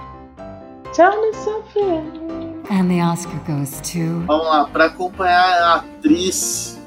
[2.72, 4.24] And the Oscar goes to.
[4.28, 6.80] Vamos lá, para acompanhar a atriz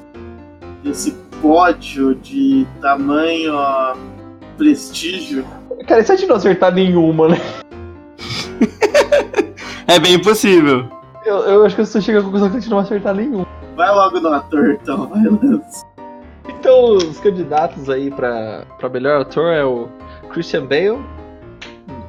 [0.85, 1.11] esse
[1.41, 3.95] pódio de tamanho ó,
[4.57, 5.45] prestígio,
[5.87, 7.37] Cara, e se a gente não acertar nenhuma, né?
[9.87, 10.87] É bem possível.
[11.25, 13.45] Eu, eu acho que você chega à conclusão que a gente não vai acertar nenhum.
[13.75, 15.85] vai logo no ator, então, vai Lance.
[16.47, 19.87] Então, os candidatos aí pra, pra melhor ator é o
[20.29, 20.99] Christian Bale,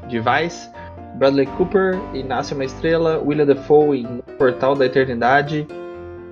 [0.09, 0.69] de Vice,
[1.15, 5.67] Bradley Cooper em Nasce uma Estrela, William Dafoe em Portal da Eternidade,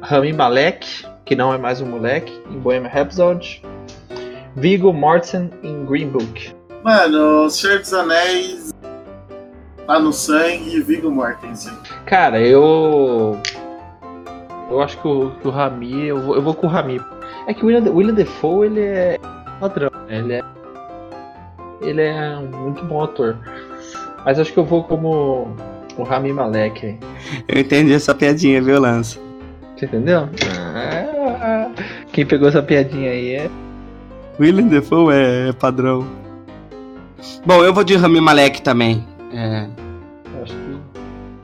[0.00, 3.62] Rami Malek, que não é mais um moleque, em Bohemian Rhapsody,
[4.56, 6.52] Viggo Mortensen em Green Book.
[6.82, 8.74] Mano, o Senhor dos Anéis
[9.86, 11.72] tá no sangue e Viggo Mortensen.
[12.12, 13.40] Cara, eu.
[14.70, 16.08] Eu acho que o, que o Rami.
[16.08, 17.00] Eu vou, eu vou com o Rami.
[17.46, 19.18] É que o William, William Defoe, ele é
[19.58, 20.18] padrão, né?
[20.18, 20.42] Ele é.
[21.80, 23.38] Ele é muito bom ator.
[24.26, 25.56] Mas acho que eu vou como
[25.96, 26.98] o Rami Malek.
[27.48, 29.18] Eu entendi essa piadinha, viu, Lance?
[29.74, 30.28] Você entendeu?
[30.76, 31.70] Ah,
[32.12, 33.50] quem pegou essa piadinha aí é.
[34.38, 36.06] William Defoe é, é padrão.
[37.46, 39.02] Bom, eu vou de Rami Malek também.
[39.32, 39.66] É,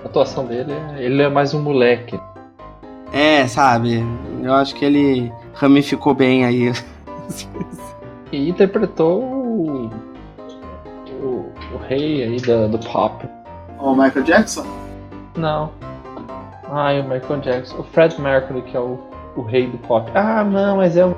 [0.08, 1.02] atuação dele é.
[1.04, 2.18] Ele é mais um moleque.
[3.12, 4.04] É, sabe?
[4.42, 6.72] Eu acho que ele ramificou bem aí.
[8.32, 9.90] E interpretou o,
[11.22, 13.26] o, o rei aí da, do pop.
[13.78, 14.66] O Michael Jackson?
[15.36, 15.70] Não.
[16.70, 17.78] Ai, o Michael Jackson.
[17.78, 18.98] O Fred Mercury, que é o,
[19.36, 20.10] o rei do pop.
[20.14, 21.16] Ah, não, mas é o.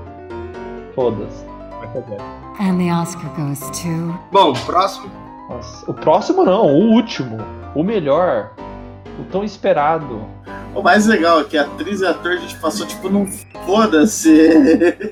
[0.95, 1.45] Foda-se.
[1.81, 2.41] Michael Jackson.
[2.61, 4.15] And the Oscar goes to.
[4.31, 5.11] Bom, próximo.
[5.49, 7.39] Nossa, o próximo não, o último.
[7.75, 8.51] O melhor.
[9.21, 10.25] O tão esperado.
[10.75, 13.27] O mais legal é que atriz e ator a gente passou tipo num
[13.67, 14.51] foda-se.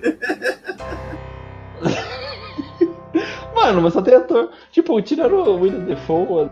[3.55, 4.51] Mano, mas só tem ator.
[4.71, 6.49] Tipo, tirando o William Defoe,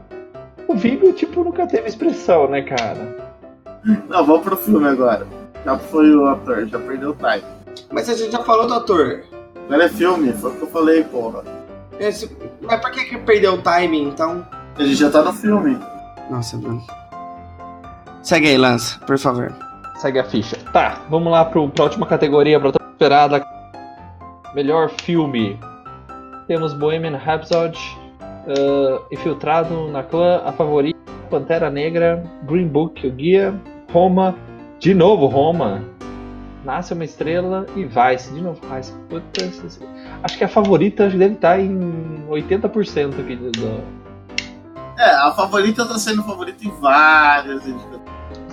[0.69, 3.17] o Viggo, tipo, nunca teve expressão, né, cara?
[4.09, 5.27] Não, vamos pro filme agora.
[5.65, 7.43] Já foi o ator, já perdeu o time.
[7.93, 9.23] Mas a gente já falou do ator.
[9.67, 11.43] Agora é filme, foi o que eu falei, porra.
[11.99, 14.47] Esse- Mas por que, que perdeu o timing, então?
[14.77, 15.79] A gente já tá no filme.
[16.31, 16.83] Nossa, Bruno.
[18.27, 19.53] Segue aí, Lance, por favor.
[19.97, 20.57] Segue a ficha.
[20.73, 23.45] Tá, vamos lá pro, pra última categoria, pra tão esperada.
[24.55, 25.59] Melhor filme.
[26.49, 27.79] Temos Bohemian Rhapsody,
[28.21, 30.99] ah, Infiltrado na Clã, A Favorita,
[31.31, 33.55] Pantera Negra, Green Book, O Guia,
[33.93, 34.35] Roma,
[34.79, 35.83] de novo Roma,
[36.65, 38.93] Nasce uma Estrela e Vice, de novo Vice.
[39.09, 39.49] Puta,
[40.25, 43.81] acho que a favorita deve estar em 80% aqui do, do-
[44.99, 47.96] É, a favorita tá sendo favorita em várias indicações.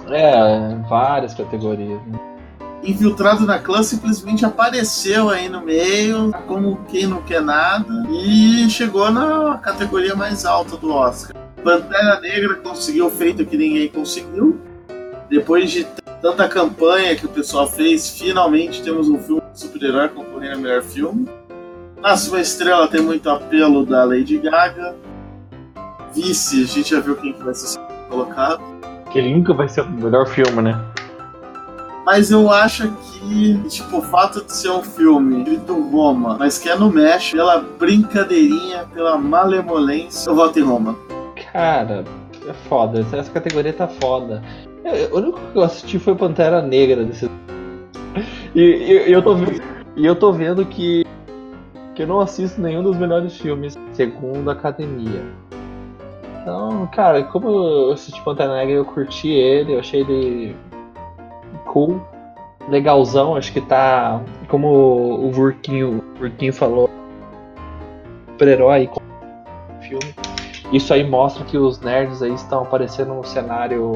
[0.09, 2.01] É, várias categorias.
[2.07, 2.19] né?
[2.83, 9.09] Infiltrado na clã simplesmente apareceu aí no meio, como quem não quer nada, e chegou
[9.09, 11.33] na categoria mais alta do Oscar.
[11.63, 14.59] Pantera Negra conseguiu o feito que ninguém conseguiu.
[15.29, 15.87] Depois de
[16.21, 21.29] tanta campanha que o pessoal fez, finalmente temos um filme super-herói concorrendo a melhor filme.
[22.01, 24.93] Nasce uma Estrela tem muito apelo da Lady Gaga.
[26.13, 27.79] Vice, a gente já viu quem que vai ser
[28.09, 28.72] colocado.
[29.13, 30.77] Que ele nunca vai ser o melhor filme, né?
[32.05, 36.67] Mas eu acho que, tipo, o fato de ser um filme escrito Roma, mas que
[36.67, 40.97] é no México, pela brincadeirinha, pela malemolência, eu voto em Roma.
[41.53, 42.03] Cara,
[42.45, 42.99] é foda.
[42.99, 44.43] Essa, categoria tá foda.
[44.83, 47.29] Eu- eu- O único que eu assisti foi Pantera Negra desse.
[48.53, 49.61] E, e- e eu tô vendo,
[49.95, 51.05] e eu tô vendo que,
[51.95, 55.23] que eu não assisto nenhum dos melhores filmes, segundo a academia.
[56.43, 60.57] Então, cara, como eu assisti Pantera Negra, eu curti ele, eu achei ele
[61.65, 62.05] cool,
[62.67, 64.19] legalzão, acho que tá.
[64.49, 66.89] Como o Vurquinho, o Vurquinho falou,
[68.27, 68.89] super-herói
[69.81, 70.13] filme.
[70.73, 73.93] Isso aí mostra que os nerds aí estão aparecendo no cenário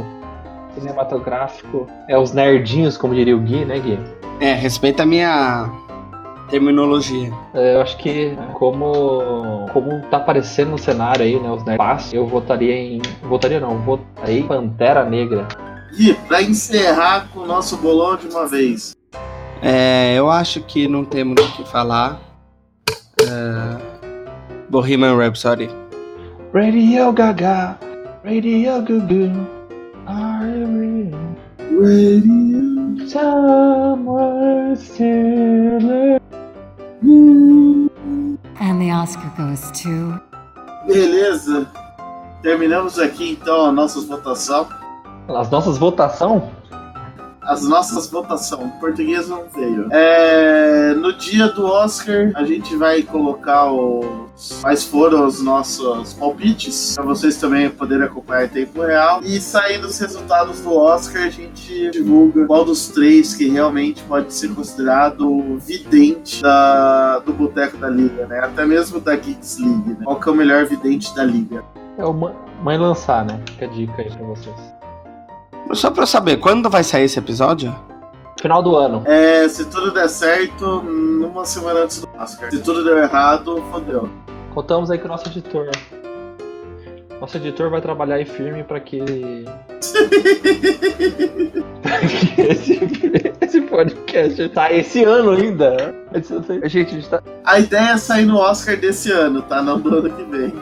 [0.73, 1.85] cinematográfico.
[2.07, 3.99] É os nerdinhos, como diria o Gui, né, Gui?
[4.39, 5.69] É, respeita a minha
[6.49, 7.31] terminologia.
[7.53, 12.25] É, Eu acho que como como tá aparecendo no cenário aí, né, os nerds, eu
[12.27, 15.47] votaria em votaria não, votaria em Pantera Negra.
[15.97, 18.95] E pra encerrar com o nosso bolão de uma vez,
[19.61, 22.19] É, eu acho que não tem muito o que falar.
[23.21, 23.77] É,
[24.69, 25.69] Bohemian Rhapsody.
[26.53, 27.77] Radio Gaga,
[28.23, 29.31] Radio Gugu,
[30.05, 31.11] are you
[31.81, 33.07] Radio.
[33.09, 36.16] somewhere still
[38.59, 40.19] And the Oscar goes to.
[40.85, 41.67] Beleza.
[42.41, 44.67] Terminamos aqui então a nossa votação.
[45.29, 46.43] As nossas votações
[47.47, 48.65] As nossas votações.
[48.65, 49.87] Em português não veio.
[49.91, 56.95] É, no dia do Oscar, a gente vai colocar os quais foram os nossos palpites,
[56.95, 59.21] para vocês também poderem acompanhar em tempo real.
[59.23, 64.33] E saindo os resultados do Oscar, a gente divulga qual dos três que realmente pode
[64.33, 68.39] ser considerado o vidente da, do Boteco da Liga, né?
[68.39, 70.03] Até mesmo da Geeks League, né?
[70.03, 71.63] Qual que é o melhor vidente da Liga?
[71.97, 73.41] é o Mãe Lançar, né?
[73.49, 74.76] Fica a dica aí pra vocês.
[75.73, 77.75] Só pra eu saber, quando vai sair esse episódio?
[78.41, 79.03] Final do ano.
[79.05, 82.51] É, se tudo der certo, numa semana antes do Oscar.
[82.51, 84.09] Se tudo der errado, fodeu.
[84.53, 85.69] Contamos aí com o nosso editor.
[87.19, 88.99] Nosso editor vai trabalhar aí firme pra que.
[91.81, 92.79] pra que esse,
[93.41, 95.95] esse podcast tá esse ano ainda.
[96.13, 97.23] A gente, a gente tá.
[97.43, 99.63] A ideia é sair no Oscar desse ano, tá?
[99.63, 100.53] Não do ano que vem.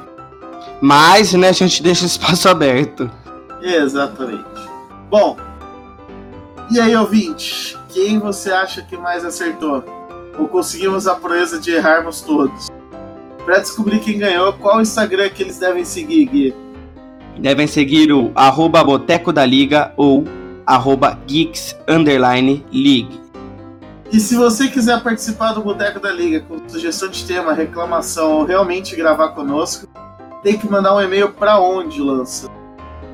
[0.80, 3.12] Mas, né, a gente deixa espaço aberto.
[3.62, 4.65] Exatamente.
[5.18, 5.38] Bom,
[6.70, 7.78] e aí, ouvinte?
[7.88, 9.82] Quem você acha que mais acertou?
[10.38, 12.68] Ou conseguimos a proeza de errarmos todos?
[13.46, 16.54] Pra descobrir quem ganhou, qual o Instagram que eles devem seguir, Gui?
[17.40, 20.26] Devem seguir o arroba Boteco da Liga ou
[20.66, 23.22] arroba Geeks Underline League.
[24.12, 28.44] E se você quiser participar do Boteco da Liga com sugestão de tema, reclamação ou
[28.44, 29.88] realmente gravar conosco,
[30.44, 32.65] tem que mandar um e-mail pra onde, Lança?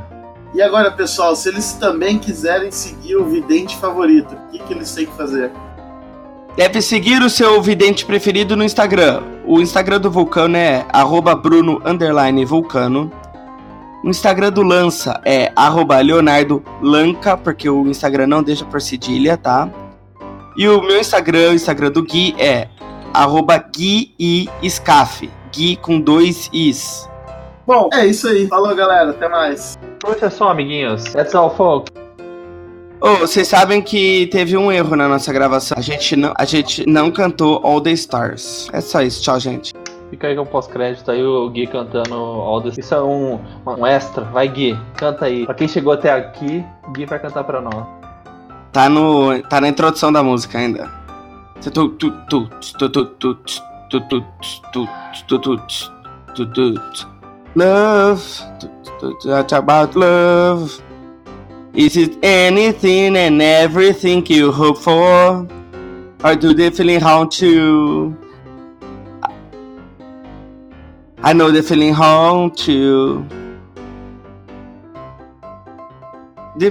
[0.54, 4.94] E agora, pessoal, se eles também quiserem seguir o vidente favorito, o que, que eles
[4.94, 5.50] têm que fazer?
[6.56, 9.24] Deve seguir o seu vidente preferido no Instagram.
[9.44, 11.82] O Instagram do Vulcano é arroba Bruno
[12.46, 13.10] Vulcano.
[14.04, 19.36] O Instagram do Lança é arroba Leonardo Lanca, porque o Instagram não deixa por cedilha,
[19.36, 19.68] tá?
[20.56, 22.68] E o meu Instagram, o Instagram do Gui, é
[23.12, 25.28] arroba Gui e Scaf.
[25.52, 27.08] Gui com dois Is.
[27.66, 28.46] Bom, é isso aí.
[28.46, 29.10] Falou, galera.
[29.10, 29.76] Até mais.
[30.06, 31.04] Hoje é só, amiguinhos.
[31.12, 31.92] That's all, folks.
[33.00, 35.76] Oh, vocês sabem que teve um erro na nossa gravação.
[35.76, 38.68] A gente não, a gente não cantou All the Stars.
[38.72, 39.22] É só isso.
[39.22, 39.74] Tchau, gente.
[40.10, 43.84] Fica aí com o pós-crédito aí, o Gui cantando All the Isso é um, um
[43.84, 44.24] extra.
[44.26, 44.78] Vai, Gui.
[44.96, 45.44] Canta aí.
[45.44, 48.03] Pra quem chegou até aqui, Gui vai cantar pra nós.
[48.74, 49.40] Tá no.
[49.44, 50.90] Tá na introdução da música ainda.
[57.54, 58.42] Love.
[59.00, 60.82] Talk about love.
[61.72, 65.46] Is it anything and everything you hope for?
[66.24, 68.16] Or do they feeling haunt you?
[71.22, 73.24] I know the feeling haunt you.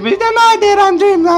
[0.00, 1.28] night that I'm dreaming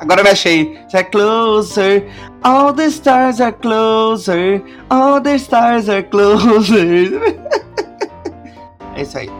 [0.00, 0.78] Agora me achei.
[0.92, 2.06] É closer.
[2.44, 4.62] All the stars are closer.
[4.88, 7.20] All the stars are closer.
[8.94, 9.30] é isso aí.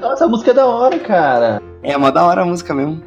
[0.00, 1.62] Nossa, a música é da hora, cara.
[1.82, 3.02] É uma da hora a música mesmo.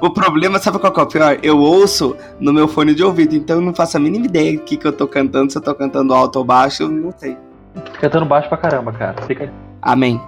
[0.00, 1.38] O problema, sabe qual é o pior?
[1.42, 4.62] Eu ouço no meu fone de ouvido, então eu não faço a mínima ideia do
[4.64, 7.36] que, que eu tô cantando, se eu tô cantando alto ou baixo, eu não sei.
[8.00, 9.20] Cantando baixo pra caramba, cara.
[9.26, 9.52] Fica...
[9.82, 10.20] Amém.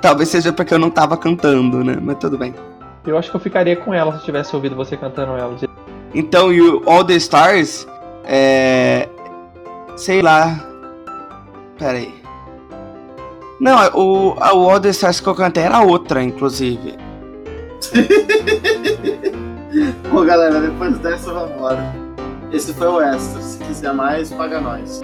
[0.00, 1.96] Talvez seja porque eu não tava cantando, né?
[2.00, 2.54] Mas tudo bem.
[3.06, 5.56] Eu acho que eu ficaria com ela se eu tivesse ouvido você cantando ela.
[6.14, 7.86] Então, e o All the Stars,
[8.24, 9.08] é.
[9.96, 10.58] Sei lá.
[11.78, 12.14] Pera aí.
[13.60, 16.96] Não, o, o All the Stars que eu cantei era outra, inclusive.
[20.10, 21.94] Bom, galera, depois dessa, vamos embora.
[22.52, 23.40] Esse foi o extra.
[23.40, 25.02] Se quiser mais, paga nós.